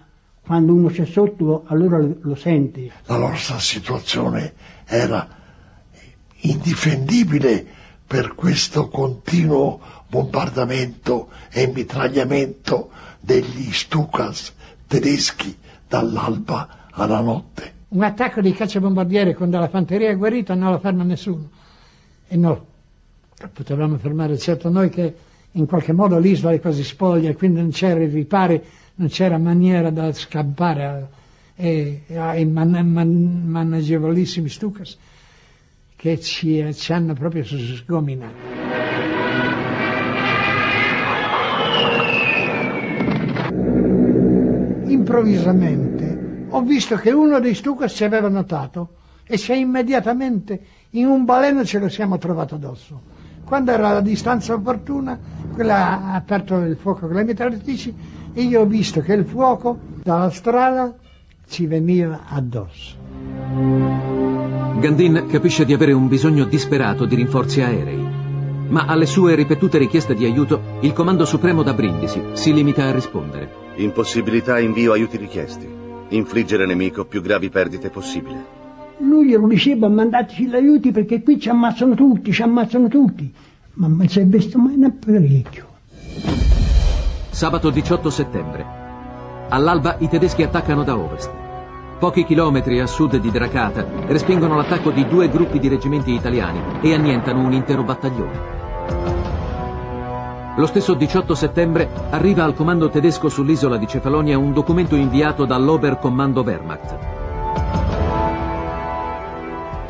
quando 0.41 0.73
uno 0.73 0.87
c'è 0.87 1.05
sotto 1.05 1.65
allora 1.67 1.99
lo, 1.99 2.17
lo 2.19 2.33
sente. 2.33 2.91
La 3.05 3.17
nostra 3.17 3.59
situazione 3.59 4.53
era 4.87 5.37
indifendibile 6.41 7.65
per 8.05 8.35
questo 8.35 8.87
continuo 8.89 9.79
bombardamento 10.07 11.29
e 11.49 11.67
mitragliamento 11.67 12.89
degli 13.19 13.71
Stukas 13.71 14.53
tedeschi 14.87 15.55
dall'alba 15.87 16.87
alla 16.91 17.21
notte. 17.21 17.79
Un 17.89 18.03
attacco 18.03 18.41
di 18.41 18.51
cacciabombardiere 18.53 19.33
con 19.33 19.49
della 19.49 19.69
fanteria 19.69 20.13
guerrita 20.15 20.53
non 20.53 20.71
lo 20.71 20.79
ferma 20.79 21.03
nessuno. 21.03 21.49
E 22.27 22.35
no, 22.35 22.65
potevamo 23.53 23.97
fermare 23.97 24.37
certo 24.37 24.69
noi 24.69 24.89
che 24.89 25.15
in 25.51 25.65
qualche 25.65 25.93
modo 25.93 26.17
l'isola 26.17 26.53
è 26.53 26.59
quasi 26.59 26.83
spoglia 26.83 27.33
quindi 27.33 27.59
non 27.59 27.71
c'era 27.71 27.99
ripari, 27.99 28.61
non 28.95 29.07
c'era 29.09 29.37
maniera 29.37 29.89
da 29.89 30.11
scappare 30.13 31.19
e 31.55 32.03
ai 32.15 32.45
man, 32.45 32.71
man, 32.91 33.43
managevolissimi 33.45 34.49
Stukas 34.49 34.97
che 36.01 36.19
ci, 36.19 36.67
ci 36.73 36.93
hanno 36.93 37.13
proprio 37.13 37.45
sgominato. 37.45 38.33
improvvisamente 44.87 46.47
ho 46.49 46.61
visto 46.61 46.95
che 46.95 47.11
uno 47.11 47.39
dei 47.39 47.53
Stukas 47.53 47.93
ci 47.93 48.03
aveva 48.03 48.29
notato 48.29 48.95
e 49.25 49.39
ha 49.47 49.53
immediatamente 49.53 50.59
in 50.91 51.05
un 51.05 51.23
baleno 51.23 51.63
ce 51.63 51.77
lo 51.77 51.87
siamo 51.87 52.17
trovato 52.17 52.55
addosso. 52.55 52.99
Quando 53.45 53.71
era 53.71 53.93
la 53.93 54.01
distanza 54.01 54.53
opportuna, 54.53 55.17
quella 55.53 56.01
ha 56.01 56.15
aperto 56.15 56.57
il 56.57 56.77
fuoco 56.77 57.07
con 57.07 57.15
le 57.15 57.23
mitragliatrici 57.23 57.95
e 58.33 58.41
io 58.41 58.61
ho 58.61 58.65
visto 58.65 59.01
che 59.01 59.13
il 59.13 59.25
fuoco 59.25 59.77
dalla 60.01 60.31
strada 60.31 60.95
ci 61.47 61.67
veniva 61.67 62.21
addosso. 62.27 64.20
Gandin 64.81 65.27
capisce 65.27 65.63
di 65.63 65.73
avere 65.73 65.91
un 65.91 66.07
bisogno 66.07 66.43
disperato 66.43 67.05
di 67.05 67.13
rinforzi 67.13 67.61
aerei, 67.61 68.03
ma 68.69 68.85
alle 68.85 69.05
sue 69.05 69.35
ripetute 69.35 69.77
richieste 69.77 70.15
di 70.15 70.25
aiuto 70.25 70.79
il 70.79 70.91
Comando 70.91 71.23
Supremo 71.23 71.61
da 71.61 71.75
Brindisi 71.75 72.19
si 72.33 72.51
limita 72.51 72.85
a 72.85 72.91
rispondere. 72.91 73.47
Impossibilità 73.75 74.57
invio 74.57 74.93
aiuti 74.93 75.17
richiesti. 75.17 75.69
Infliggere 76.09 76.65
nemico 76.65 77.05
più 77.05 77.21
gravi 77.21 77.49
perdite 77.49 77.91
possibile. 77.91 78.43
Lui 78.97 79.27
glielo 79.27 79.47
diceva 79.47 79.87
mandateci 79.87 80.47
gli 80.47 80.55
aiuti 80.55 80.91
perché 80.91 81.21
qui 81.21 81.39
ci 81.39 81.49
ammazzano 81.49 81.93
tutti, 81.93 82.31
ci 82.31 82.41
ammazzano 82.41 82.87
tutti. 82.87 83.31
Ma 83.73 83.85
non 83.85 84.07
si 84.07 84.19
è 84.19 84.25
visto 84.25 84.57
mai 84.57 84.73
un 84.77 84.97
parecchio. 84.97 85.67
Sabato 87.29 87.69
18 87.69 88.09
settembre. 88.09 88.65
All'alba 89.49 89.97
i 89.99 90.07
tedeschi 90.07 90.41
attaccano 90.41 90.81
da 90.83 90.97
ovest. 90.97 91.40
Pochi 92.01 92.25
chilometri 92.25 92.79
a 92.79 92.87
sud 92.87 93.17
di 93.17 93.29
Dracata 93.29 93.85
respingono 94.07 94.55
l'attacco 94.55 94.89
di 94.89 95.07
due 95.07 95.29
gruppi 95.29 95.59
di 95.59 95.67
reggimenti 95.67 96.15
italiani 96.15 96.59
e 96.81 96.95
annientano 96.95 97.41
un 97.41 97.53
intero 97.53 97.83
battaglione. 97.83 98.39
Lo 100.57 100.65
stesso 100.65 100.95
18 100.95 101.35
settembre 101.35 101.87
arriva 102.09 102.43
al 102.43 102.55
comando 102.55 102.89
tedesco 102.89 103.29
sull'isola 103.29 103.77
di 103.77 103.85
Cefalonia 103.85 104.39
un 104.39 104.51
documento 104.51 104.95
inviato 104.95 105.45
dall'Oberkommando 105.45 106.41
Wehrmacht. 106.41 106.97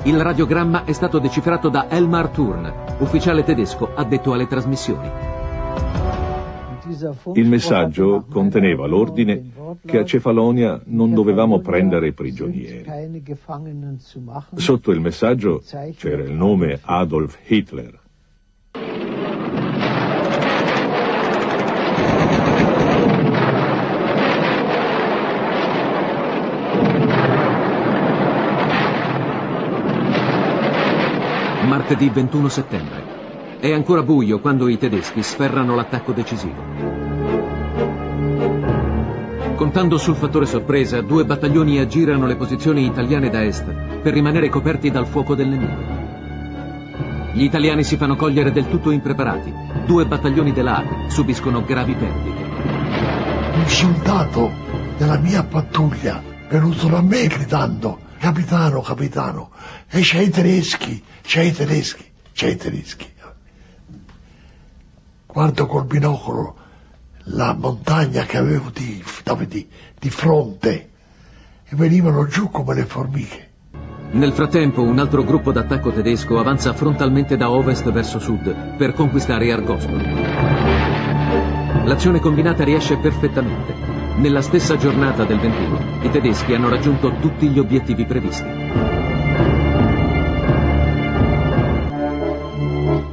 Il 0.04 0.22
radiogramma 0.22 0.84
è 0.84 0.92
stato 0.92 1.18
decifrato 1.18 1.70
da 1.70 1.90
Elmar 1.90 2.28
Thurn, 2.28 2.74
ufficiale 2.98 3.46
tedesco 3.46 3.90
addetto 3.96 4.34
alle 4.34 4.48
trasmissioni. 4.48 5.10
Il 7.36 7.48
messaggio 7.48 8.26
conteneva 8.30 8.86
l'ordine 8.86 9.60
che 9.86 9.98
a 10.00 10.06
Cefalonia 10.06 10.82
non 10.86 11.14
dovevamo 11.14 11.60
prendere 11.60 12.14
prigionieri. 12.14 12.86
Sotto 14.56 14.92
il 14.92 15.00
messaggio 15.00 15.62
c'era 15.96 16.24
il 16.24 16.32
nome 16.32 16.80
Adolf 16.82 17.38
Hitler. 17.48 18.00
Martedì 31.68 32.10
21 32.10 32.50
settembre. 32.50 33.04
È 33.60 33.72
ancora 33.72 34.02
buio 34.02 34.40
quando 34.40 34.68
i 34.68 34.78
tedeschi 34.78 35.22
sferrano 35.22 35.76
l'attacco 35.76 36.12
decisivo. 36.12 37.01
Contando 39.62 40.00
sul 40.00 40.16
fattore 40.16 40.48
sorpresa, 40.48 41.02
due 41.02 41.24
battaglioni 41.24 41.78
aggirano 41.78 42.26
le 42.26 42.36
posizioni 42.36 42.84
italiane 42.84 43.30
da 43.30 43.44
est 43.44 43.64
per 44.02 44.12
rimanere 44.12 44.50
coperti 44.50 44.90
dal 44.90 45.06
fuoco 45.06 45.36
del 45.36 45.50
nemico. 45.50 47.32
Gli 47.34 47.44
italiani 47.44 47.84
si 47.84 47.96
fanno 47.96 48.16
cogliere 48.16 48.52
del 48.52 48.68
tutto 48.68 48.90
impreparati. 48.90 49.54
Due 49.86 50.08
battaglioni 50.08 50.52
dell'AG 50.52 51.10
subiscono 51.10 51.64
gravi 51.64 51.94
perdite. 51.94 52.44
Un 53.54 53.68
soldato 53.68 54.52
della 54.98 55.20
mia 55.20 55.44
pattuglia 55.44 56.24
venuto 56.50 56.88
da 56.88 57.02
me 57.02 57.28
gridando 57.28 58.00
capitano, 58.18 58.82
capitano, 58.82 59.52
e 59.88 60.00
c'è 60.02 60.22
i 60.22 60.32
tedeschi, 60.32 61.04
c'è 61.22 61.42
i 61.42 61.52
tedeschi, 61.52 62.06
c'è 62.34 62.48
i 62.48 62.56
tedeschi. 62.56 63.14
Guardo 65.28 65.68
col 65.68 65.86
binocolo 65.86 66.56
la 67.26 67.56
montagna 67.58 68.24
che 68.24 68.38
avevo 68.38 68.70
di, 68.74 69.04
di, 69.48 69.68
di 70.00 70.10
fronte 70.10 70.90
e 71.64 71.76
venivano 71.76 72.26
giù 72.26 72.50
come 72.50 72.74
le 72.74 72.86
formiche. 72.86 73.50
Nel 74.12 74.34
frattempo 74.34 74.82
un 74.82 75.00
altro 75.00 75.24
gruppo 75.24 75.52
d'attacco 75.52 75.92
tedesco 75.92 76.38
avanza 76.38 76.74
frontalmente 76.74 77.38
da 77.38 77.50
ovest 77.50 77.90
verso 77.92 78.20
sud 78.20 78.76
per 78.76 78.94
conquistare 78.94 79.52
Argospoli. 79.52 80.04
L'azione 81.86 82.20
combinata 82.20 82.64
riesce 82.64 82.98
perfettamente. 82.98 83.74
Nella 84.18 84.42
stessa 84.42 84.76
giornata 84.76 85.24
del 85.24 85.40
21 85.40 86.04
i 86.04 86.10
tedeschi 86.10 86.54
hanno 86.54 86.68
raggiunto 86.68 87.16
tutti 87.22 87.48
gli 87.48 87.58
obiettivi 87.58 88.06
previsti. 88.06 88.50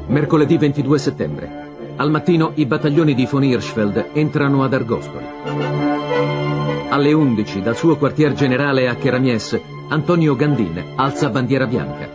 Mercoledì 0.06 0.58
22 0.58 0.98
settembre. 0.98 1.67
Al 2.00 2.12
mattino 2.12 2.52
i 2.54 2.64
battaglioni 2.64 3.12
di 3.12 3.26
von 3.26 3.42
Hirschfeld 3.42 4.10
entrano 4.12 4.62
ad 4.62 4.72
Argospoli. 4.72 5.26
Alle 6.90 7.12
11 7.12 7.60
dal 7.60 7.76
suo 7.76 7.96
quartier 7.96 8.34
generale 8.34 8.86
a 8.86 8.94
Cheramies, 8.94 9.60
Antonio 9.88 10.36
Gandin 10.36 10.92
alza 10.94 11.28
bandiera 11.28 11.66
bianca. 11.66 12.08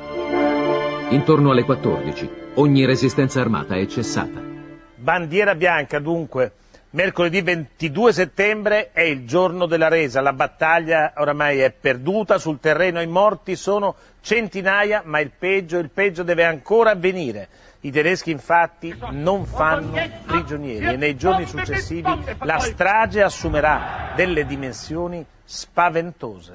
Intorno 1.09 1.51
alle 1.51 1.65
14 1.65 2.29
ogni 2.53 2.85
resistenza 2.85 3.41
armata 3.41 3.75
è 3.75 3.85
cessata. 3.85 4.41
Bandiera 4.95 5.53
bianca 5.53 5.99
dunque. 5.99 6.53
Mercoledì 6.91 7.41
22 7.41 8.13
settembre 8.13 8.91
è 8.93 9.01
il 9.01 9.25
giorno 9.25 9.65
della 9.65 9.89
resa, 9.89 10.21
la 10.21 10.31
battaglia 10.31 11.11
oramai 11.17 11.59
è 11.59 11.71
perduta, 11.71 12.37
sul 12.37 12.59
terreno 12.61 13.01
i 13.01 13.07
morti 13.07 13.57
sono 13.57 13.95
centinaia, 14.21 15.01
ma 15.03 15.19
il 15.19 15.31
peggio, 15.37 15.77
il 15.79 15.89
peggio 15.89 16.23
deve 16.23 16.45
ancora 16.45 16.91
avvenire. 16.91 17.49
I 17.85 17.91
tedeschi 17.91 18.31
infatti 18.31 18.95
non 19.11 19.45
fanno 19.45 19.91
prigionieri 20.25 20.93
e 20.93 20.95
nei 20.95 21.17
giorni 21.17 21.45
successivi 21.45 22.09
la 22.39 22.57
strage 22.57 23.21
assumerà 23.21 24.13
delle 24.15 24.45
dimensioni 24.45 25.25
spaventose. 25.43 26.53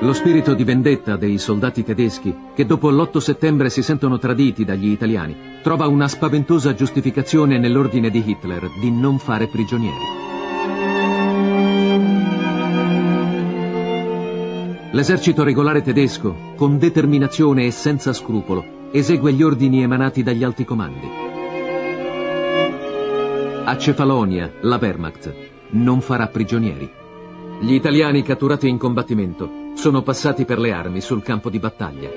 Lo 0.00 0.12
spirito 0.14 0.54
di 0.54 0.64
vendetta 0.64 1.16
dei 1.16 1.36
soldati 1.36 1.84
tedeschi, 1.84 2.34
che 2.54 2.64
dopo 2.64 2.88
l'8 2.88 3.18
settembre 3.18 3.68
si 3.68 3.82
sentono 3.82 4.16
traditi 4.16 4.64
dagli 4.64 4.88
italiani, 4.88 5.58
trova 5.62 5.86
una 5.86 6.08
spaventosa 6.08 6.72
giustificazione 6.72 7.58
nell'ordine 7.58 8.08
di 8.08 8.22
Hitler 8.26 8.70
di 8.80 8.90
non 8.90 9.18
fare 9.18 9.48
prigionieri. 9.48 10.33
L'esercito 14.94 15.42
regolare 15.42 15.82
tedesco, 15.82 16.52
con 16.54 16.78
determinazione 16.78 17.66
e 17.66 17.72
senza 17.72 18.12
scrupolo, 18.12 18.90
esegue 18.92 19.32
gli 19.32 19.42
ordini 19.42 19.82
emanati 19.82 20.22
dagli 20.22 20.44
alti 20.44 20.64
comandi. 20.64 21.08
A 23.64 23.76
Cefalonia, 23.76 24.52
la 24.60 24.78
Wehrmacht 24.80 25.34
non 25.70 26.00
farà 26.00 26.28
prigionieri. 26.28 26.88
Gli 27.60 27.72
italiani 27.72 28.22
catturati 28.22 28.68
in 28.68 28.78
combattimento 28.78 29.72
sono 29.74 30.02
passati 30.02 30.44
per 30.44 30.60
le 30.60 30.70
armi 30.70 31.00
sul 31.00 31.24
campo 31.24 31.50
di 31.50 31.58
battaglia. 31.58 32.10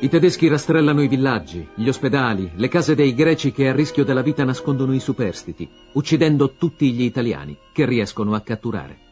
I 0.00 0.08
tedeschi 0.08 0.48
rastrellano 0.48 1.02
i 1.02 1.08
villaggi, 1.08 1.68
gli 1.74 1.88
ospedali, 1.88 2.52
le 2.54 2.68
case 2.68 2.94
dei 2.94 3.12
greci 3.12 3.52
che 3.52 3.68
a 3.68 3.74
rischio 3.74 4.02
della 4.02 4.22
vita 4.22 4.44
nascondono 4.44 4.94
i 4.94 5.00
superstiti, 5.00 5.68
uccidendo 5.92 6.54
tutti 6.56 6.90
gli 6.90 7.02
italiani 7.02 7.54
che 7.70 7.84
riescono 7.84 8.34
a 8.34 8.40
catturare. 8.40 9.03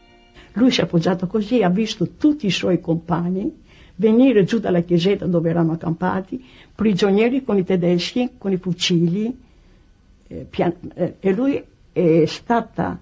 Lui 0.54 0.70
si 0.70 0.80
è 0.80 0.84
appoggiato 0.84 1.26
così, 1.26 1.62
ha 1.62 1.68
visto 1.68 2.10
tutti 2.18 2.46
i 2.46 2.50
suoi 2.50 2.80
compagni 2.80 3.60
venire 3.96 4.44
giù 4.44 4.58
dalla 4.58 4.80
chiesetta 4.80 5.26
dove 5.26 5.50
erano 5.50 5.72
accampati, 5.72 6.44
prigionieri 6.74 7.44
con 7.44 7.56
i 7.58 7.64
tedeschi, 7.64 8.30
con 8.38 8.52
i 8.52 8.56
fucili, 8.56 9.38
eh, 10.26 10.46
pian- 10.48 10.74
eh, 10.94 11.16
e 11.20 11.32
lui 11.32 11.62
è 11.92 12.24
stata 12.26 12.98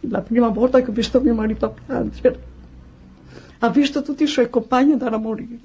la 0.00 0.20
prima 0.20 0.48
volta 0.48 0.80
che 0.80 0.90
ho 0.90 0.92
visto 0.92 1.20
mio 1.20 1.34
marito 1.34 1.74
piangere. 1.86 2.50
Ha 3.58 3.68
visto 3.68 4.02
tutti 4.02 4.24
i 4.24 4.28
suoi 4.28 4.50
compagni 4.50 4.92
andare 4.92 5.14
a 5.14 5.18
morire. 5.18 5.58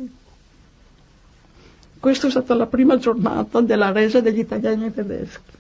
Questa 2.00 2.28
è 2.28 2.30
stata 2.30 2.54
la 2.54 2.68
prima 2.68 2.98
giornata 2.98 3.60
della 3.62 3.92
resa 3.92 4.22
degli 4.22 4.40
italiani 4.40 4.86
e 4.86 4.94
tedeschi. 4.94 5.56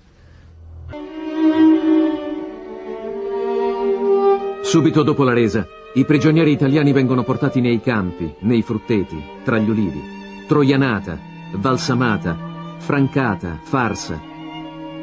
Subito 4.67 5.01
dopo 5.01 5.23
la 5.23 5.31
resa, 5.31 5.65
i 5.93 6.03
prigionieri 6.03 6.51
italiani 6.51 6.91
vengono 6.91 7.23
portati 7.23 7.61
nei 7.61 7.79
campi, 7.79 8.35
nei 8.39 8.61
frutteti, 8.61 9.17
tra 9.45 9.57
gli 9.59 9.69
ulivi, 9.69 10.03
Troianata, 10.45 11.17
Valsamata, 11.53 12.75
Francata, 12.77 13.61
Farsa. 13.63 14.21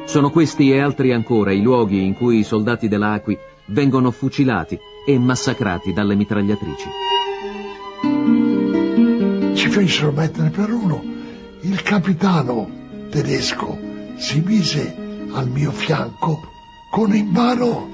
Sono 0.04 0.28
questi 0.28 0.70
e 0.70 0.80
altri 0.80 1.14
ancora 1.14 1.50
i 1.50 1.62
luoghi 1.62 2.04
in 2.04 2.12
cui 2.12 2.40
i 2.40 2.44
soldati 2.44 2.88
dell'Aqui 2.88 3.38
vengono 3.68 4.10
fucilati 4.10 4.78
e 5.06 5.18
massacrati 5.18 5.94
dalle 5.94 6.14
mitragliatrici. 6.14 6.88
Ci 9.54 9.68
fecero 9.70 10.12
mettere 10.12 10.50
per 10.50 10.70
uno. 10.70 11.02
Il 11.62 11.80
capitano 11.80 12.68
tedesco 13.08 13.78
si 14.16 14.42
mise 14.44 14.94
al 15.32 15.48
mio 15.48 15.70
fianco 15.70 16.52
con 16.90 17.14
in 17.14 17.28
mano 17.28 17.93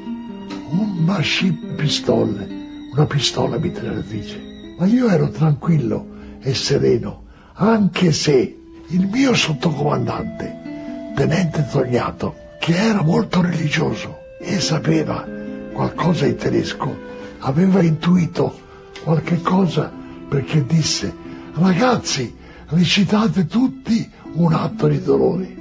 un 0.70 1.04
machine 1.04 1.74
pistole, 1.76 2.48
una 2.92 3.06
pistola 3.06 3.58
mitragliatrice. 3.58 4.74
Ma 4.78 4.86
io 4.86 5.08
ero 5.08 5.30
tranquillo 5.30 6.06
e 6.40 6.54
sereno, 6.54 7.24
anche 7.54 8.12
se 8.12 8.56
il 8.88 9.06
mio 9.06 9.34
sottocomandante, 9.34 11.12
tenente 11.14 11.66
Tognato, 11.70 12.34
che 12.58 12.74
era 12.74 13.02
molto 13.02 13.40
religioso 13.40 14.18
e 14.40 14.60
sapeva 14.60 15.26
qualcosa 15.72 16.26
in 16.26 16.36
tedesco, 16.36 16.96
aveva 17.40 17.82
intuito 17.82 18.58
qualche 19.02 19.40
cosa 19.40 19.90
perché 20.28 20.64
disse 20.64 21.12
ragazzi 21.54 22.34
recitate 22.68 23.46
tutti 23.46 24.08
un 24.34 24.52
atto 24.52 24.88
di 24.88 25.02
dolore. 25.02 25.56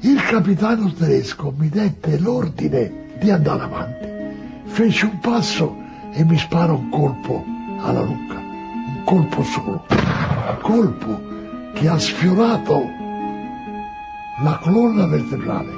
Il 0.00 0.22
capitano 0.22 0.92
tedesco 0.92 1.52
mi 1.56 1.68
dette 1.68 2.18
l'ordine 2.18 3.16
di 3.18 3.30
andare 3.30 3.62
avanti. 3.62 4.17
Fece 4.68 5.06
un 5.06 5.18
passo 5.18 5.76
e 6.12 6.24
mi 6.24 6.38
spara 6.38 6.72
un 6.72 6.88
colpo 6.88 7.44
alla 7.80 8.04
nuca, 8.04 8.36
un 8.36 9.02
colpo 9.04 9.42
solo, 9.42 9.84
un 9.88 10.58
colpo 10.60 11.20
che 11.74 11.88
ha 11.88 11.98
sfiorato 11.98 12.82
la 14.40 14.58
colonna 14.62 15.06
vertebrale, 15.06 15.72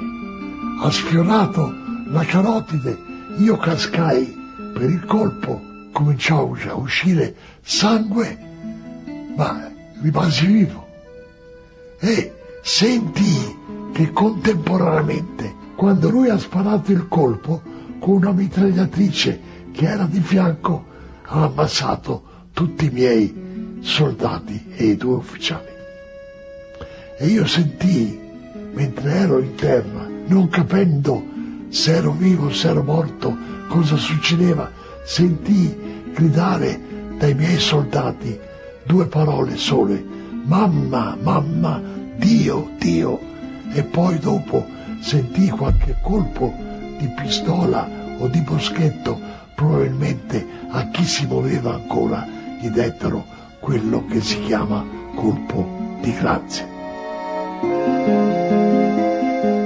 ha 0.81 0.91
sfiorato 0.91 1.73
la 2.07 2.23
carotide. 2.23 2.97
Io 3.39 3.57
cascai 3.57 4.37
per 4.73 4.89
il 4.89 5.03
colpo, 5.05 5.61
cominciò 5.91 6.51
a 6.69 6.73
uscire 6.75 7.35
sangue, 7.61 8.37
ma 9.35 9.71
rimasi 10.01 10.45
vivo. 10.45 10.87
E 11.99 12.33
sentii 12.61 13.57
che 13.93 14.11
contemporaneamente, 14.11 15.55
quando 15.75 16.09
lui 16.09 16.29
ha 16.29 16.37
sparato 16.37 16.91
il 16.91 17.07
colpo, 17.07 17.61
con 18.01 18.15
una 18.15 18.31
mitragliatrice 18.31 19.39
che 19.71 19.85
era 19.85 20.05
di 20.05 20.19
fianco, 20.19 20.85
ha 21.21 21.43
ammazzato 21.43 22.23
tutti 22.51 22.85
i 22.85 22.89
miei 22.89 23.79
soldati 23.81 24.73
e 24.75 24.85
i 24.85 24.97
due 24.97 25.17
ufficiali. 25.17 25.69
E 27.19 27.27
io 27.27 27.45
sentii, 27.45 28.19
mentre 28.73 29.11
ero 29.11 29.39
in 29.39 29.53
terra, 29.53 30.09
non 30.25 30.49
capendo 30.49 31.23
se 31.69 31.93
ero 31.93 32.11
vivo, 32.13 32.51
se 32.51 32.69
ero 32.69 32.81
morto, 32.81 33.37
cosa 33.67 33.95
succedeva. 33.97 34.71
Sentii 35.03 36.11
gridare 36.11 36.79
dai 37.19 37.35
miei 37.35 37.59
soldati 37.59 38.37
due 38.83 39.05
parole 39.05 39.57
sole, 39.57 40.03
mamma, 40.43 41.15
mamma, 41.21 41.79
Dio, 42.15 42.71
Dio, 42.79 43.19
e 43.73 43.83
poi 43.83 44.17
dopo 44.17 44.65
sentii 44.99 45.49
qualche 45.49 45.97
colpo 46.01 46.69
di 47.01 47.07
pistola 47.07 47.89
o 48.19 48.27
di 48.27 48.41
boschetto, 48.41 49.19
probabilmente 49.55 50.45
a 50.69 50.87
chi 50.89 51.03
si 51.03 51.25
muoveva 51.25 51.73
ancora 51.73 52.27
gli 52.59 52.69
dettero 52.69 53.25
quello 53.59 54.05
che 54.05 54.21
si 54.21 54.39
chiama 54.41 54.85
colpo 55.15 55.97
di 56.01 56.13
grazia. 56.13 56.67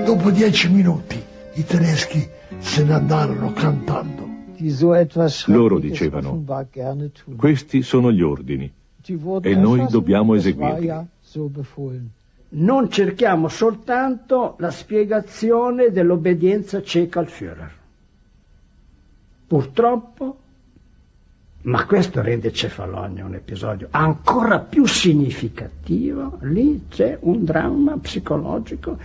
Dopo 0.06 0.32
dieci 0.32 0.69
minuti 0.69 1.21
i 1.56 1.63
tedeschi 1.65 2.26
se 2.60 2.84
ne 2.86 2.93
andarono 2.93 3.52
cantando. 3.52 4.24
Loro 5.48 5.80
dicevano, 5.80 6.41
questi 7.36 7.82
sono 7.82 8.12
gli 8.13 8.21
ordini 8.21 8.71
e 9.41 9.56
noi 9.56 9.86
dobbiamo 9.89 10.36
eseguirli. 10.36 10.89
Non 12.47 12.89
cerchiamo 12.89 13.47
soltanto 13.47 14.55
la 14.60 14.71
spiegazione 14.71 15.91
dell'obbedienza 15.91 16.81
cieca 16.81 17.19
al 17.19 17.27
Führer. 17.27 17.71
Purtroppo, 19.47 20.38
ma 21.63 21.86
questo 21.86 22.21
rende 22.21 22.53
Cefalonia 22.53 23.25
un 23.25 23.34
episodio 23.34 23.88
ancora 23.91 24.60
più 24.60 24.86
significativo, 24.86 26.38
lì 26.41 26.86
c'è 26.89 27.17
un 27.21 27.43
dramma 27.43 27.97
psicologico 27.97 28.97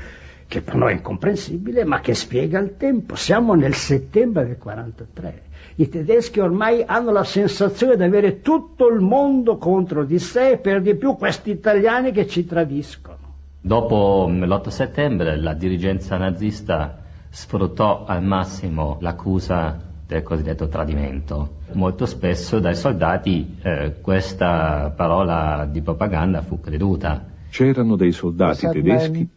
che 0.50 0.62
per 0.62 0.74
noi 0.74 0.92
è 0.92 0.96
incomprensibile, 0.96 1.85
ma 1.85 2.00
che 2.00 2.12
spiega 2.12 2.59
il 2.59 2.76
tempo. 2.76 3.14
Siamo 3.14 3.55
nel 3.55 3.74
settembre 3.74 4.46
del 4.46 4.59
43. 4.59 5.42
I 5.76 5.88
tedeschi 5.88 6.40
ormai 6.40 6.83
hanno 6.85 7.12
la 7.12 7.22
sensazione 7.22 7.96
di 7.96 8.03
avere 8.03 8.40
tutto 8.40 8.88
il 8.88 9.00
mondo 9.00 9.59
contro 9.59 10.05
di 10.05 10.18
sé 10.18 10.50
e 10.50 10.59
per 10.59 10.83
di 10.83 10.96
più 10.96 11.14
questi 11.14 11.50
italiani 11.50 12.11
che 12.11 12.26
ci 12.26 12.44
tradiscono. 12.46 13.19
Dopo 13.62 14.27
l'8 14.27 14.68
settembre 14.68 15.37
la 15.37 15.53
dirigenza 15.53 16.16
nazista 16.16 17.03
sfruttò 17.29 18.05
al 18.07 18.23
massimo 18.23 18.96
l'accusa 19.01 19.79
del 20.07 20.23
cosiddetto 20.23 20.66
tradimento. 20.66 21.59
Molto 21.73 22.07
spesso 22.07 22.59
dai 22.59 22.75
soldati 22.75 23.59
eh, 23.62 24.01
questa 24.01 24.92
parola 24.96 25.68
di 25.70 25.83
propaganda 25.83 26.40
fu 26.40 26.59
creduta. 26.59 27.25
C'erano 27.51 27.96
dei 27.96 28.12
soldati 28.12 28.66
tedeschi 28.66 29.29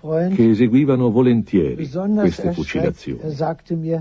che 0.00 0.50
eseguivano 0.50 1.10
volentieri 1.10 1.88
queste 1.88 2.52
fucilazioni. 2.52 3.20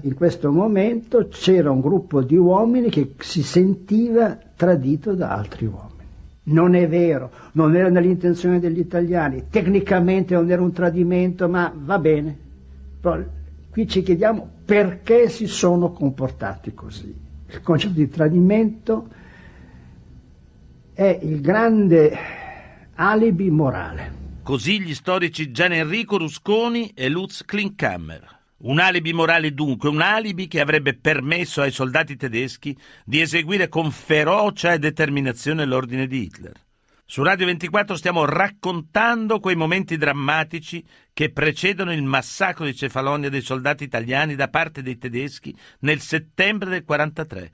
In 0.01 0.15
questo 0.15 0.51
momento 0.51 1.27
c'era 1.27 1.69
un 1.69 1.81
gruppo 1.81 2.23
di 2.23 2.37
uomini 2.37 2.89
che 2.89 3.13
si 3.19 3.43
sentiva 3.43 4.37
tradito 4.55 5.13
da 5.13 5.35
altri 5.35 5.65
uomini. 5.65 6.00
Non 6.43 6.73
è 6.73 6.87
vero, 6.87 7.31
non 7.53 7.75
era 7.75 7.89
nell'intenzione 7.89 8.59
degli 8.59 8.79
italiani, 8.79 9.45
tecnicamente 9.49 10.33
non 10.33 10.49
era 10.49 10.61
un 10.61 10.71
tradimento, 10.71 11.47
ma 11.47 11.71
va 11.75 11.99
bene. 11.99 12.35
Però 12.99 13.19
qui 13.69 13.87
ci 13.87 14.01
chiediamo 14.01 14.49
perché 14.65 15.29
si 15.29 15.45
sono 15.45 15.91
comportati 15.91 16.73
così. 16.73 17.13
Il 17.47 17.61
concetto 17.61 17.93
di 17.93 18.07
tradimento 18.07 19.07
è 20.93 21.19
il 21.21 21.41
grande 21.41 22.17
alibi 22.95 23.49
morale. 23.49 24.19
Così 24.43 24.81
gli 24.81 24.93
storici 24.95 25.51
Gian 25.51 25.73
Enrico 25.73 26.17
Rusconi 26.17 26.91
e 26.95 27.07
Lutz 27.09 27.45
Klinkhammer. 27.45 28.40
Un 28.63 28.79
alibi 28.79 29.11
morale 29.13 29.53
dunque, 29.53 29.89
un 29.89 30.01
alibi 30.01 30.47
che 30.47 30.59
avrebbe 30.59 30.95
permesso 30.95 31.61
ai 31.61 31.71
soldati 31.71 32.15
tedeschi 32.15 32.77
di 33.03 33.19
eseguire 33.19 33.69
con 33.69 33.89
ferocia 33.91 34.73
e 34.73 34.79
determinazione 34.79 35.65
l'ordine 35.65 36.05
di 36.05 36.23
Hitler. 36.23 36.53
Su 37.03 37.23
Radio 37.23 37.47
24 37.47 37.95
stiamo 37.95 38.23
raccontando 38.23 39.39
quei 39.39 39.55
momenti 39.55 39.97
drammatici 39.97 40.85
che 41.11 41.31
precedono 41.31 41.91
il 41.91 42.03
massacro 42.03 42.63
di 42.63 42.75
Cefalonia 42.75 43.29
dei 43.29 43.41
soldati 43.41 43.83
italiani 43.83 44.35
da 44.35 44.47
parte 44.47 44.81
dei 44.81 44.97
tedeschi 44.97 45.53
nel 45.79 45.99
settembre 45.99 46.69
del 46.69 46.85
1943. 46.87 47.51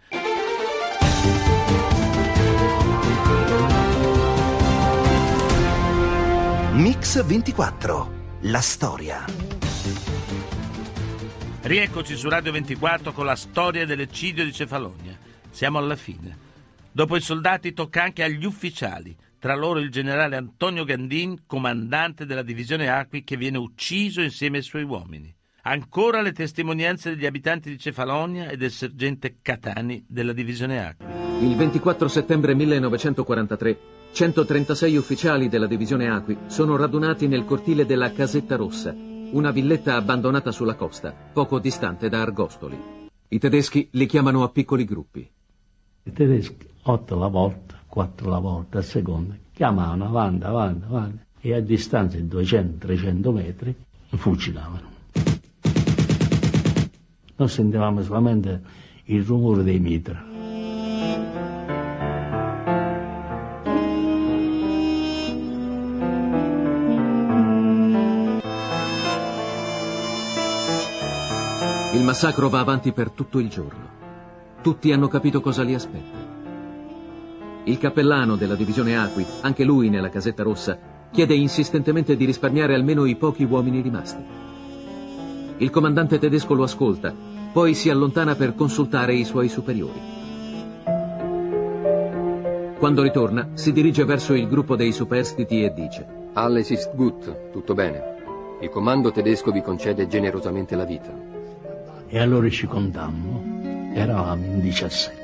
Mix 6.73 7.23
24, 7.25 8.37
la 8.41 8.61
storia. 8.61 9.56
Rieccoci 11.67 12.15
su 12.15 12.29
Radio 12.29 12.53
24 12.53 13.11
con 13.11 13.25
la 13.25 13.35
storia 13.35 13.85
dell'eccidio 13.85 14.45
di 14.45 14.53
Cefalonia. 14.53 15.17
Siamo 15.49 15.77
alla 15.77 15.97
fine. 15.97 16.37
Dopo 16.93 17.17
i 17.17 17.19
soldati 17.19 17.73
tocca 17.73 18.03
anche 18.03 18.23
agli 18.23 18.45
ufficiali, 18.45 19.13
tra 19.37 19.53
loro 19.53 19.79
il 19.79 19.91
generale 19.91 20.37
Antonio 20.37 20.85
Gandin, 20.85 21.43
comandante 21.45 22.25
della 22.25 22.41
divisione 22.41 22.87
Acqui, 22.87 23.25
che 23.25 23.35
viene 23.35 23.57
ucciso 23.57 24.21
insieme 24.21 24.57
ai 24.57 24.63
suoi 24.63 24.83
uomini. 24.83 25.35
Ancora 25.63 26.21
le 26.21 26.31
testimonianze 26.31 27.09
degli 27.09 27.25
abitanti 27.25 27.69
di 27.69 27.77
Cefalonia 27.77 28.47
e 28.47 28.55
del 28.55 28.71
sergente 28.71 29.39
Catani 29.41 30.05
della 30.07 30.31
divisione 30.31 30.81
Acqui. 30.81 31.05
Il 31.45 31.53
24 31.57 32.07
settembre 32.07 32.55
1943, 32.55 33.79
136 34.13 34.95
ufficiali 34.95 35.49
della 35.49 35.67
divisione 35.67 36.07
Acqui 36.09 36.37
sono 36.45 36.77
radunati 36.77 37.27
nel 37.27 37.43
cortile 37.43 37.85
della 37.85 38.13
Casetta 38.13 38.55
Rossa, 38.55 38.95
una 39.31 39.51
villetta 39.51 39.95
abbandonata 39.95 40.51
sulla 40.51 40.75
costa, 40.75 41.13
poco 41.33 41.59
distante 41.59 42.09
da 42.09 42.21
Argostoli. 42.21 42.77
I 43.27 43.39
tedeschi 43.39 43.89
li 43.91 44.05
chiamano 44.05 44.43
a 44.43 44.49
piccoli 44.49 44.85
gruppi. 44.85 45.29
I 46.03 46.11
tedeschi, 46.13 46.67
otto 46.83 47.15
alla 47.15 47.27
volta, 47.27 47.75
quattro 47.87 48.27
alla 48.27 48.39
volta, 48.39 48.79
a 48.79 48.81
seconda, 48.81 49.35
chiamavano 49.51 50.05
avanti, 50.05 50.45
avanti, 50.45 50.85
avanti, 50.85 51.25
e 51.41 51.53
a 51.53 51.59
distanza 51.59 52.17
di 52.17 52.23
200-300 52.23 53.33
metri 53.33 53.75
fucilavano. 54.09 54.95
Noi 57.35 57.49
sentivamo 57.49 58.01
solamente 58.01 58.61
il 59.05 59.23
rumore 59.23 59.63
dei 59.63 59.79
mitra. 59.79 60.36
Il 71.97 72.03
massacro 72.03 72.47
va 72.47 72.59
avanti 72.59 72.91
per 72.91 73.09
tutto 73.09 73.39
il 73.39 73.49
giorno. 73.49 73.89
Tutti 74.61 74.91
hanno 74.91 75.07
capito 75.07 75.41
cosa 75.41 75.63
li 75.63 75.73
aspetta. 75.73 76.17
Il 77.63 77.79
cappellano 77.79 78.35
della 78.35 78.53
divisione 78.53 78.95
Acqui, 78.95 79.25
anche 79.41 79.63
lui 79.63 79.89
nella 79.89 80.09
casetta 80.09 80.43
rossa, 80.43 80.77
chiede 81.11 81.33
insistentemente 81.33 82.15
di 82.15 82.25
risparmiare 82.25 82.75
almeno 82.75 83.05
i 83.05 83.15
pochi 83.15 83.45
uomini 83.45 83.81
rimasti. 83.81 84.23
Il 85.57 85.71
comandante 85.71 86.19
tedesco 86.19 86.53
lo 86.53 86.61
ascolta, 86.61 87.11
poi 87.51 87.73
si 87.73 87.89
allontana 87.89 88.35
per 88.35 88.53
consultare 88.53 89.15
i 89.15 89.25
suoi 89.25 89.49
superiori. 89.49 89.99
Quando 92.77 93.01
ritorna, 93.01 93.49
si 93.55 93.71
dirige 93.71 94.05
verso 94.05 94.35
il 94.35 94.47
gruppo 94.47 94.75
dei 94.75 94.91
superstiti 94.91 95.63
e 95.63 95.73
dice 95.73 96.05
Alles 96.33 96.69
ist 96.69 96.93
gut, 96.93 97.49
tutto 97.49 97.73
bene. 97.73 98.01
Il 98.61 98.69
comando 98.69 99.11
tedesco 99.11 99.49
vi 99.49 99.63
concede 99.63 100.05
generosamente 100.05 100.75
la 100.75 100.85
vita. 100.85 101.36
E 102.09 102.19
allora 102.19 102.49
ci 102.49 102.67
contammo. 102.67 103.91
Eravamo 103.93 104.45
in 104.45 104.61
17 104.61 105.15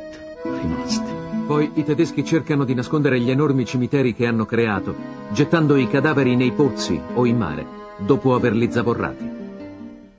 rimasti. 0.44 1.12
Poi 1.46 1.72
i 1.76 1.84
tedeschi 1.84 2.24
cercano 2.24 2.64
di 2.64 2.74
nascondere 2.74 3.20
gli 3.20 3.30
enormi 3.30 3.66
cimiteri 3.66 4.14
che 4.14 4.26
hanno 4.28 4.46
creato, 4.46 4.96
gettando 5.32 5.76
i 5.76 5.88
cadaveri 5.88 6.36
nei 6.36 6.52
pozzi 6.52 7.00
o 7.14 7.26
in 7.26 7.38
mare, 7.38 7.66
dopo 7.98 8.34
averli 8.34 8.72
zavorrati. 8.72 9.43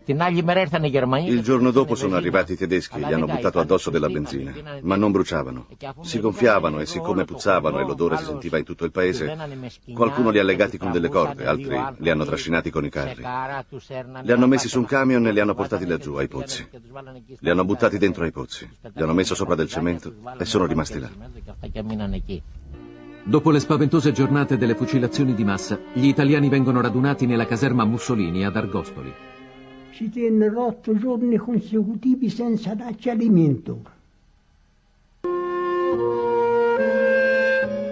Il 0.07 1.40
giorno 1.43 1.71
dopo 1.71 1.95
sono 1.95 2.17
arrivati 2.17 2.53
i 2.53 2.57
tedeschi 2.57 2.99
e 2.99 3.01
gli 3.01 3.12
hanno 3.12 3.25
buttato 3.25 3.59
addosso 3.59 3.88
della 3.88 4.09
benzina, 4.09 4.53
ma 4.83 4.97
non 4.97 5.12
bruciavano. 5.12 5.67
Si 6.03 6.21
gonfiavano 6.21 6.81
e 6.81 6.87
siccome 6.87 7.25
puzzavano 7.25 7.81
e 7.81 7.85
l'odore 7.85 8.19
si 8.19 8.25
sentiva 8.25 8.59
in 8.59 8.64
tutto 8.64 8.85
il 8.85 8.90
paese, 8.90 9.35
qualcuno 9.95 10.29
li 10.29 10.38
ha 10.38 10.43
legati 10.43 10.77
con 10.77 10.93
delle 10.93 11.09
corde, 11.09 11.47
altri 11.47 11.81
li 11.99 12.11
hanno 12.11 12.27
trascinati 12.27 12.71
con 12.71 12.85
i 12.85 12.90
carri. 12.90 13.23
Li 14.23 14.33
hanno 14.33 14.47
messi 14.47 14.69
su 14.69 14.79
un 14.79 14.85
camion 14.85 15.27
e 15.27 15.33
li 15.33 15.40
hanno 15.40 15.55
portati 15.55 15.87
laggiù, 15.87 16.17
ai 16.17 16.29
pozzi. 16.29 16.69
Li 17.38 17.49
hanno 17.49 17.64
buttati 17.64 17.97
dentro 17.97 18.25
ai 18.25 18.33
pozzi, 18.33 18.69
li 18.83 19.03
hanno 19.03 19.14
messo 19.14 19.35
sopra 19.35 19.55
del 19.55 19.69
cemento 19.69 20.12
e 20.38 20.45
sono 20.45 20.67
rimasti 20.67 20.99
là. 20.99 21.09
Dopo 23.27 23.51
le 23.51 23.59
spaventose 23.59 24.12
giornate 24.12 24.59
delle 24.59 24.75
fucilazioni 24.75 25.35
di 25.35 25.45
massa, 25.45 25.81
gli 25.95 26.09
italiani 26.09 26.51
vengono 26.51 26.83
radunati 26.83 27.25
nella 27.25 27.47
caserma 27.47 27.87
Mussolini 27.87 28.45
ad 28.45 28.55
Argostoli 28.55 29.33
ci 29.94 30.11
tennero 30.11 30.66
otto 30.66 30.98
giorni 30.98 31.37
consecutivi 31.37 32.28
senza 32.28 32.74
darci 32.74 33.11
alimento. 33.11 33.92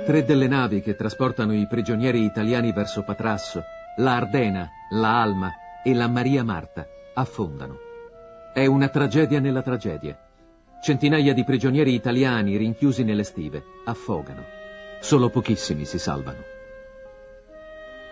Tre 0.04 0.24
delle 0.24 0.48
navi 0.48 0.80
che 0.80 0.96
trasportano 0.96 1.54
i 1.54 1.64
prigionieri 1.68 2.24
italiani 2.24 2.72
verso 2.72 3.04
Patrasso, 3.04 3.62
la 3.98 4.16
Ardena, 4.16 4.68
la 4.90 5.22
Alma 5.22 5.52
e 5.84 5.94
la 5.94 6.08
Maria 6.08 6.42
Marta, 6.42 6.84
affondano. 7.14 7.78
È 8.52 8.66
una 8.66 8.88
tragedia 8.88 9.38
nella 9.38 9.62
tragedia. 9.62 10.18
Centinaia 10.82 11.32
di 11.32 11.44
prigionieri 11.44 11.94
italiani 11.94 12.56
rinchiusi 12.56 13.04
nelle 13.04 13.22
stive 13.22 13.62
affogano. 13.84 14.42
Solo 15.00 15.30
pochissimi 15.30 15.84
si 15.84 16.00
salvano. 16.00 16.42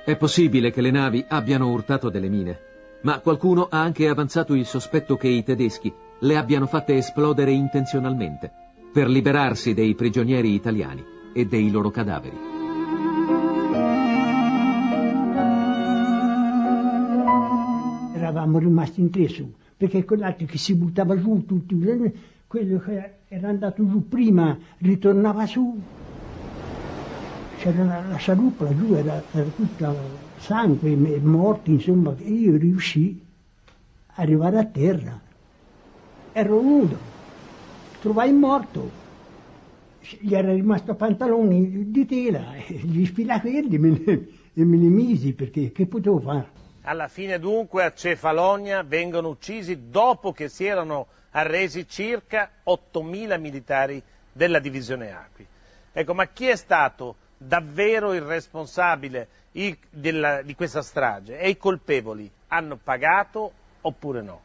È 0.05 0.17
possibile 0.17 0.71
che 0.71 0.81
le 0.81 0.93
navi 0.93 1.25
abbiano 1.27 1.69
urtato 1.69 2.09
delle 2.09 2.29
mine, 2.29 2.70
ma 3.03 3.21
qualcuno 3.21 3.67
ha 3.71 3.81
anche 3.81 4.09
avanzato 4.09 4.55
il 4.55 4.67
sospetto 4.67 5.17
che 5.17 5.29
i 5.29 5.43
tedeschi 5.43 5.93
le 6.21 6.37
abbiano 6.37 6.67
fatte 6.67 6.97
esplodere 6.97 7.53
intenzionalmente 7.53 8.51
per 8.93 9.09
liberarsi 9.09 9.73
dei 9.73 9.95
prigionieri 9.95 10.53
italiani 10.53 11.03
e 11.33 11.47
dei 11.47 11.71
loro 11.71 11.91
cadaveri. 11.91 12.37
Eravamo 18.15 18.59
rimasti 18.59 19.01
in 19.01 19.11
tre 19.11 19.29
su, 19.29 19.51
perché 19.77 20.05
quell'altro 20.05 20.47
che 20.47 20.59
si 20.59 20.75
buttava 20.75 21.19
giù 21.19 21.45
tutti 21.47 21.75
quello 22.47 22.79
che 22.81 23.13
era 23.29 23.49
andato 23.49 23.89
giù 23.89 24.09
prima 24.09 24.59
ritornava 24.79 25.47
su. 25.47 25.81
C'era 27.61 27.85
la, 27.85 28.03
la 28.09 28.17
scialuppa 28.17 28.75
giù, 28.75 28.95
era, 28.95 29.23
era 29.33 29.51
tutta 29.55 29.95
sangue, 30.39 30.97
morti, 30.97 31.73
insomma, 31.73 32.15
io 32.17 32.57
riuscii 32.57 33.23
ad 34.07 34.25
arrivare 34.25 34.59
a 34.59 34.65
terra. 34.65 35.21
Ero 36.33 36.63
nudo, 36.63 36.97
trovai 38.01 38.33
morto, 38.33 38.91
gli 40.21 40.35
era 40.35 40.55
rimasto 40.55 40.95
pantaloni 40.95 41.91
di 41.91 42.07
tela, 42.07 42.55
gli 42.67 43.05
sfilafelli 43.05 43.75
e 43.75 44.65
me 44.65 44.77
li 44.79 44.89
misi 44.89 45.35
perché 45.35 45.71
che 45.71 45.85
potevo 45.85 46.19
fare? 46.19 46.49
Alla 46.85 47.09
fine 47.09 47.39
dunque 47.39 47.85
a 47.85 47.93
Cefalonia 47.93 48.83
vengono 48.83 49.29
uccisi 49.29 49.91
dopo 49.91 50.33
che 50.33 50.49
si 50.49 50.65
erano 50.65 51.09
arresi 51.33 51.87
circa 51.87 52.53
8.000 52.67 53.39
militari 53.39 54.03
della 54.33 54.61
divisione 54.61 55.13
Acqui. 55.13 55.47
Ecco, 55.93 56.15
ma 56.15 56.27
chi 56.29 56.47
è 56.47 56.57
stato 56.57 57.17
davvero 57.43 58.13
il 58.13 58.21
responsabile 58.21 59.29
il, 59.53 59.77
della, 59.89 60.43
di 60.43 60.55
questa 60.55 60.83
strage 60.83 61.39
e 61.39 61.49
i 61.49 61.57
colpevoli 61.57 62.31
hanno 62.49 62.79
pagato 62.83 63.53
oppure 63.81 64.23
no? 64.23 64.41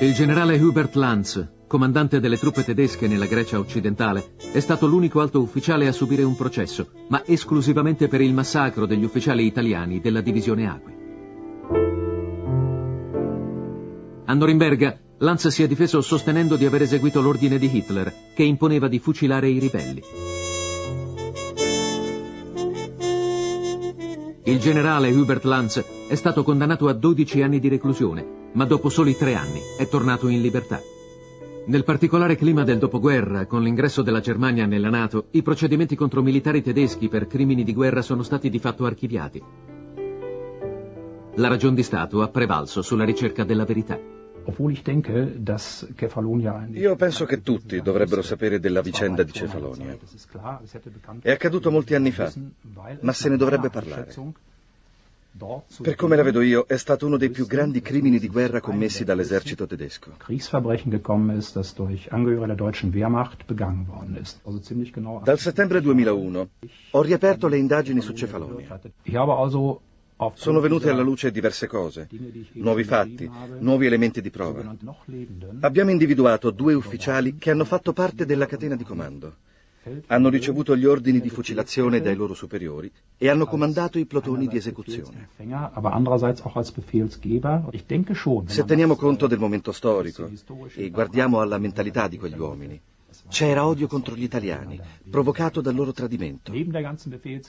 Il 0.00 0.14
generale 0.14 0.58
Hubert 0.58 0.94
Lanz, 0.94 1.46
comandante 1.66 2.20
delle 2.20 2.38
truppe 2.38 2.64
tedesche 2.64 3.06
nella 3.06 3.26
Grecia 3.26 3.58
occidentale, 3.58 4.34
è 4.52 4.60
stato 4.60 4.86
l'unico 4.86 5.20
alto 5.20 5.40
ufficiale 5.40 5.86
a 5.88 5.92
subire 5.92 6.22
un 6.22 6.36
processo, 6.36 6.90
ma 7.08 7.22
esclusivamente 7.26 8.08
per 8.08 8.22
il 8.22 8.32
massacro 8.32 8.86
degli 8.86 9.04
ufficiali 9.04 9.44
italiani 9.44 10.00
della 10.00 10.20
divisione 10.22 10.68
Acqui. 10.68 10.94
A 14.24 14.34
Norimberga, 14.34 14.98
Lanz 15.18 15.48
si 15.48 15.62
è 15.62 15.66
difeso 15.66 16.00
sostenendo 16.00 16.56
di 16.56 16.66
aver 16.66 16.82
eseguito 16.82 17.20
l'ordine 17.20 17.58
di 17.58 17.74
Hitler, 17.74 18.12
che 18.34 18.42
imponeva 18.42 18.88
di 18.88 18.98
fucilare 18.98 19.48
i 19.48 19.58
ribelli. 19.58 20.25
Il 24.48 24.60
generale 24.60 25.10
Hubert 25.10 25.42
Lanz 25.42 25.84
è 26.06 26.14
stato 26.14 26.44
condannato 26.44 26.86
a 26.86 26.92
12 26.92 27.42
anni 27.42 27.58
di 27.58 27.68
reclusione, 27.68 28.50
ma 28.52 28.64
dopo 28.64 28.88
soli 28.88 29.16
tre 29.16 29.34
anni 29.34 29.60
è 29.76 29.88
tornato 29.88 30.28
in 30.28 30.40
libertà. 30.40 30.80
Nel 31.66 31.82
particolare 31.82 32.36
clima 32.36 32.62
del 32.62 32.78
dopoguerra, 32.78 33.46
con 33.46 33.64
l'ingresso 33.64 34.02
della 34.02 34.20
Germania 34.20 34.64
nella 34.64 34.88
Nato, 34.88 35.26
i 35.32 35.42
procedimenti 35.42 35.96
contro 35.96 36.22
militari 36.22 36.62
tedeschi 36.62 37.08
per 37.08 37.26
crimini 37.26 37.64
di 37.64 37.74
guerra 37.74 38.02
sono 38.02 38.22
stati 38.22 38.48
di 38.48 38.60
fatto 38.60 38.84
archiviati. 38.84 39.42
La 41.34 41.48
ragion 41.48 41.74
di 41.74 41.82
Stato 41.82 42.22
ha 42.22 42.28
prevalso 42.28 42.82
sulla 42.82 43.04
ricerca 43.04 43.42
della 43.42 43.64
verità. 43.64 43.98
Io 46.72 46.96
penso 46.96 47.24
che 47.24 47.42
tutti 47.42 47.80
dovrebbero 47.80 48.22
sapere 48.22 48.60
della 48.60 48.80
vicenda 48.80 49.22
di 49.22 49.32
Cefalonia. 49.32 49.96
È 51.20 51.30
accaduto 51.30 51.70
molti 51.70 51.94
anni 51.94 52.12
fa, 52.12 52.32
ma 53.00 53.12
se 53.12 53.28
ne 53.28 53.36
dovrebbe 53.36 53.70
parlare. 53.70 54.14
Per 55.82 55.94
come 55.96 56.16
la 56.16 56.22
vedo 56.22 56.40
io, 56.40 56.64
è 56.66 56.78
stato 56.78 57.04
uno 57.04 57.18
dei 57.18 57.28
più 57.28 57.46
grandi 57.46 57.82
crimini 57.82 58.18
di 58.18 58.28
guerra 58.28 58.60
commessi 58.60 59.04
dall'esercito 59.04 59.66
tedesco. 59.66 60.16
Dal 65.22 65.38
settembre 65.38 65.80
2001 65.82 66.48
ho 66.92 67.02
riaperto 67.02 67.48
le 67.48 67.58
indagini 67.58 68.00
su 68.00 68.14
Cefalonia. 68.14 68.80
Sono 70.32 70.60
venute 70.60 70.88
alla 70.88 71.02
luce 71.02 71.30
diverse 71.30 71.66
cose, 71.66 72.08
nuovi 72.52 72.84
fatti, 72.84 73.30
nuovi 73.58 73.84
elementi 73.84 74.22
di 74.22 74.30
prova. 74.30 74.74
Abbiamo 75.60 75.90
individuato 75.90 76.50
due 76.50 76.72
ufficiali 76.72 77.36
che 77.36 77.50
hanno 77.50 77.66
fatto 77.66 77.92
parte 77.92 78.24
della 78.24 78.46
catena 78.46 78.76
di 78.76 78.84
comando. 78.84 79.36
Hanno 80.06 80.30
ricevuto 80.30 80.74
gli 80.74 80.86
ordini 80.86 81.20
di 81.20 81.28
fucilazione 81.28 82.00
dai 82.00 82.16
loro 82.16 82.32
superiori 82.32 82.90
e 83.18 83.28
hanno 83.28 83.44
comandato 83.44 83.98
i 83.98 84.06
plotoni 84.06 84.48
di 84.48 84.56
esecuzione. 84.56 85.28
Se 88.46 88.64
teniamo 88.64 88.96
conto 88.96 89.26
del 89.26 89.38
momento 89.38 89.70
storico 89.70 90.30
e 90.74 90.88
guardiamo 90.88 91.40
alla 91.40 91.58
mentalità 91.58 92.08
di 92.08 92.16
quegli 92.16 92.38
uomini, 92.38 92.80
c'era 93.28 93.66
odio 93.66 93.86
contro 93.86 94.14
gli 94.14 94.22
italiani, 94.22 94.80
provocato 95.10 95.60
dal 95.60 95.74
loro 95.74 95.92
tradimento. 95.92 96.52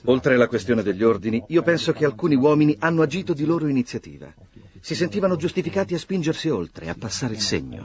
Oltre 0.04 0.34
alla 0.34 0.48
questione 0.48 0.82
degli 0.82 1.02
ordini, 1.02 1.42
io 1.48 1.62
penso 1.62 1.92
che 1.92 2.04
alcuni 2.04 2.34
uomini 2.34 2.76
hanno 2.78 3.02
agito 3.02 3.32
di 3.32 3.44
loro 3.44 3.68
iniziativa. 3.68 4.32
Si 4.80 4.94
sentivano 4.94 5.36
giustificati 5.36 5.94
a 5.94 5.98
spingersi 5.98 6.48
oltre, 6.48 6.88
a 6.88 6.94
passare 6.94 7.34
il 7.34 7.40
segno. 7.40 7.84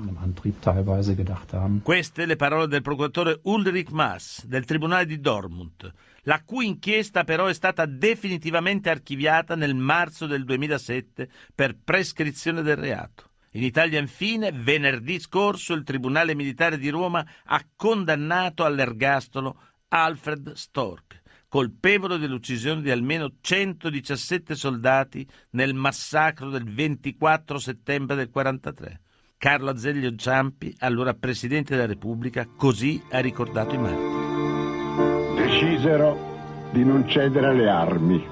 Queste 1.82 2.26
le 2.26 2.36
parole 2.36 2.68
del 2.68 2.82
procuratore 2.82 3.40
Ulrich 3.44 3.90
Maas 3.90 4.46
del 4.46 4.66
Tribunale 4.66 5.06
di 5.06 5.20
Dortmund, 5.20 5.92
la 6.24 6.42
cui 6.44 6.68
inchiesta 6.68 7.24
però 7.24 7.48
è 7.48 7.54
stata 7.54 7.86
definitivamente 7.86 8.90
archiviata 8.90 9.56
nel 9.56 9.76
marzo 9.76 10.28
del 10.28 10.46
2007 10.46 11.30
per 11.54 11.76
prescrizione 11.84 12.62
del 12.62 12.78
reato. 12.78 13.32
In 13.56 13.64
Italia, 13.64 14.00
infine, 14.00 14.52
venerdì 14.52 15.20
scorso 15.20 15.74
il 15.74 15.84
Tribunale 15.84 16.34
Militare 16.34 16.78
di 16.78 16.90
Roma 16.90 17.24
ha 17.46 17.64
condannato 17.76 18.66
all'ergastolo 18.66 19.58
Alfred 19.90 20.54
Stork, 20.54 21.22
colpevole 21.48 22.18
dell'uccisione 22.18 22.82
di 22.82 22.90
almeno 22.90 23.34
117 23.40 24.56
soldati 24.56 25.28
nel 25.52 25.76
massacro 25.76 26.50
del 26.50 26.64
24 26.64 27.60
settembre 27.60 28.16
del 28.16 28.32
43. 28.32 29.02
Carlo 29.38 29.70
Azeglio 29.70 30.16
Ciampi, 30.16 30.74
allora 30.80 31.14
Presidente 31.14 31.76
della 31.76 31.86
Repubblica, 31.86 32.48
così 32.56 33.04
ha 33.12 33.20
ricordato 33.20 33.76
i 33.76 33.78
martiri. 33.78 35.46
Decisero 35.46 36.70
di 36.72 36.84
non 36.84 37.08
cedere 37.08 37.48
alle 37.48 37.70
armi. 37.70 38.26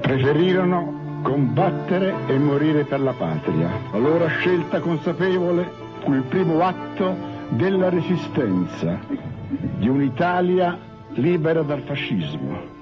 Preferirono 0.00 0.99
combattere 1.22 2.14
e 2.26 2.38
morire 2.38 2.84
per 2.84 3.00
la 3.00 3.12
patria. 3.12 3.70
La 3.92 3.98
loro 3.98 4.26
scelta 4.28 4.80
consapevole 4.80 5.70
fu 6.02 6.12
il 6.14 6.22
primo 6.22 6.60
atto 6.60 7.14
della 7.50 7.88
resistenza 7.88 8.98
di 9.78 9.88
un'Italia 9.88 10.78
libera 11.14 11.62
dal 11.62 11.82
fascismo. 11.82 12.78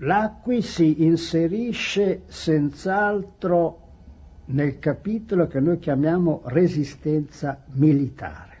L'acqui 0.00 0.60
si 0.62 1.04
inserisce 1.04 2.22
senz'altro 2.26 3.80
nel 4.46 4.78
capitolo 4.78 5.46
che 5.46 5.60
noi 5.60 5.78
chiamiamo 5.78 6.42
resistenza 6.46 7.62
militare. 7.72 8.55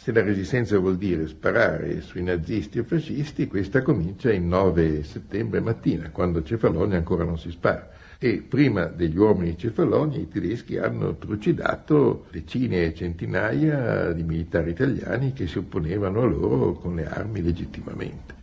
Se 0.00 0.12
la 0.12 0.22
resistenza 0.22 0.78
vuol 0.78 0.96
dire 0.96 1.26
sparare 1.26 2.02
sui 2.02 2.22
nazisti 2.22 2.78
o 2.78 2.84
fascisti, 2.84 3.48
questa 3.48 3.82
comincia 3.82 4.32
il 4.32 4.42
9 4.42 5.02
settembre 5.02 5.58
mattina, 5.60 6.10
quando 6.10 6.38
a 6.38 6.44
Cefalonia 6.44 6.98
ancora 6.98 7.24
non 7.24 7.36
si 7.36 7.50
spara. 7.50 7.90
E 8.16 8.44
prima 8.48 8.84
degli 8.84 9.18
uomini 9.18 9.50
di 9.50 9.58
Cefalonia 9.58 10.20
i 10.20 10.28
tedeschi 10.28 10.78
hanno 10.78 11.16
trucidato 11.16 12.26
decine 12.30 12.84
e 12.84 12.94
centinaia 12.94 14.12
di 14.12 14.22
militari 14.22 14.70
italiani 14.70 15.32
che 15.32 15.48
si 15.48 15.58
opponevano 15.58 16.22
a 16.22 16.26
loro 16.26 16.74
con 16.74 16.94
le 16.94 17.04
armi 17.04 17.42
legittimamente. 17.42 18.36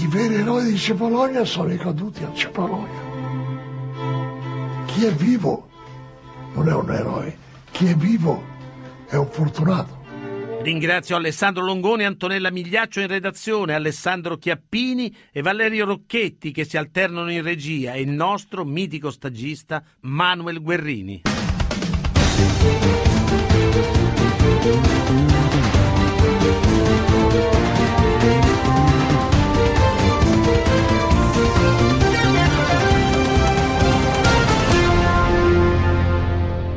I 0.00 0.06
veri 0.08 0.34
eroi 0.34 0.64
di 0.64 0.76
Cefalonia 0.76 1.44
sono 1.44 1.72
i 1.72 1.78
caduti 1.78 2.24
a 2.24 2.32
Cefalonia. 2.34 3.10
Chi 4.86 5.04
è 5.06 5.12
vivo 5.12 5.70
non 6.54 6.68
è 6.68 6.74
un 6.74 6.90
eroe. 6.90 7.36
Chi 7.70 7.86
è 7.86 7.94
vivo 7.94 8.42
è 9.08 9.16
un 9.16 9.28
fortunato. 9.30 10.00
Ringrazio 10.62 11.16
Alessandro 11.16 11.64
Longoni, 11.64 12.04
Antonella 12.04 12.50
Migliaccio 12.50 13.00
in 13.00 13.08
redazione, 13.08 13.74
Alessandro 13.74 14.36
Chiappini 14.36 15.12
e 15.32 15.42
Valerio 15.42 15.86
Rocchetti 15.86 16.52
che 16.52 16.64
si 16.64 16.76
alternano 16.76 17.32
in 17.32 17.42
regia 17.42 17.94
e 17.94 18.02
il 18.02 18.10
nostro 18.10 18.64
mitico 18.64 19.10
stagista 19.10 19.82
Manuel 20.02 20.62
Guerrini. 20.62 21.22
Thank 24.62 24.94
you. 27.34 27.51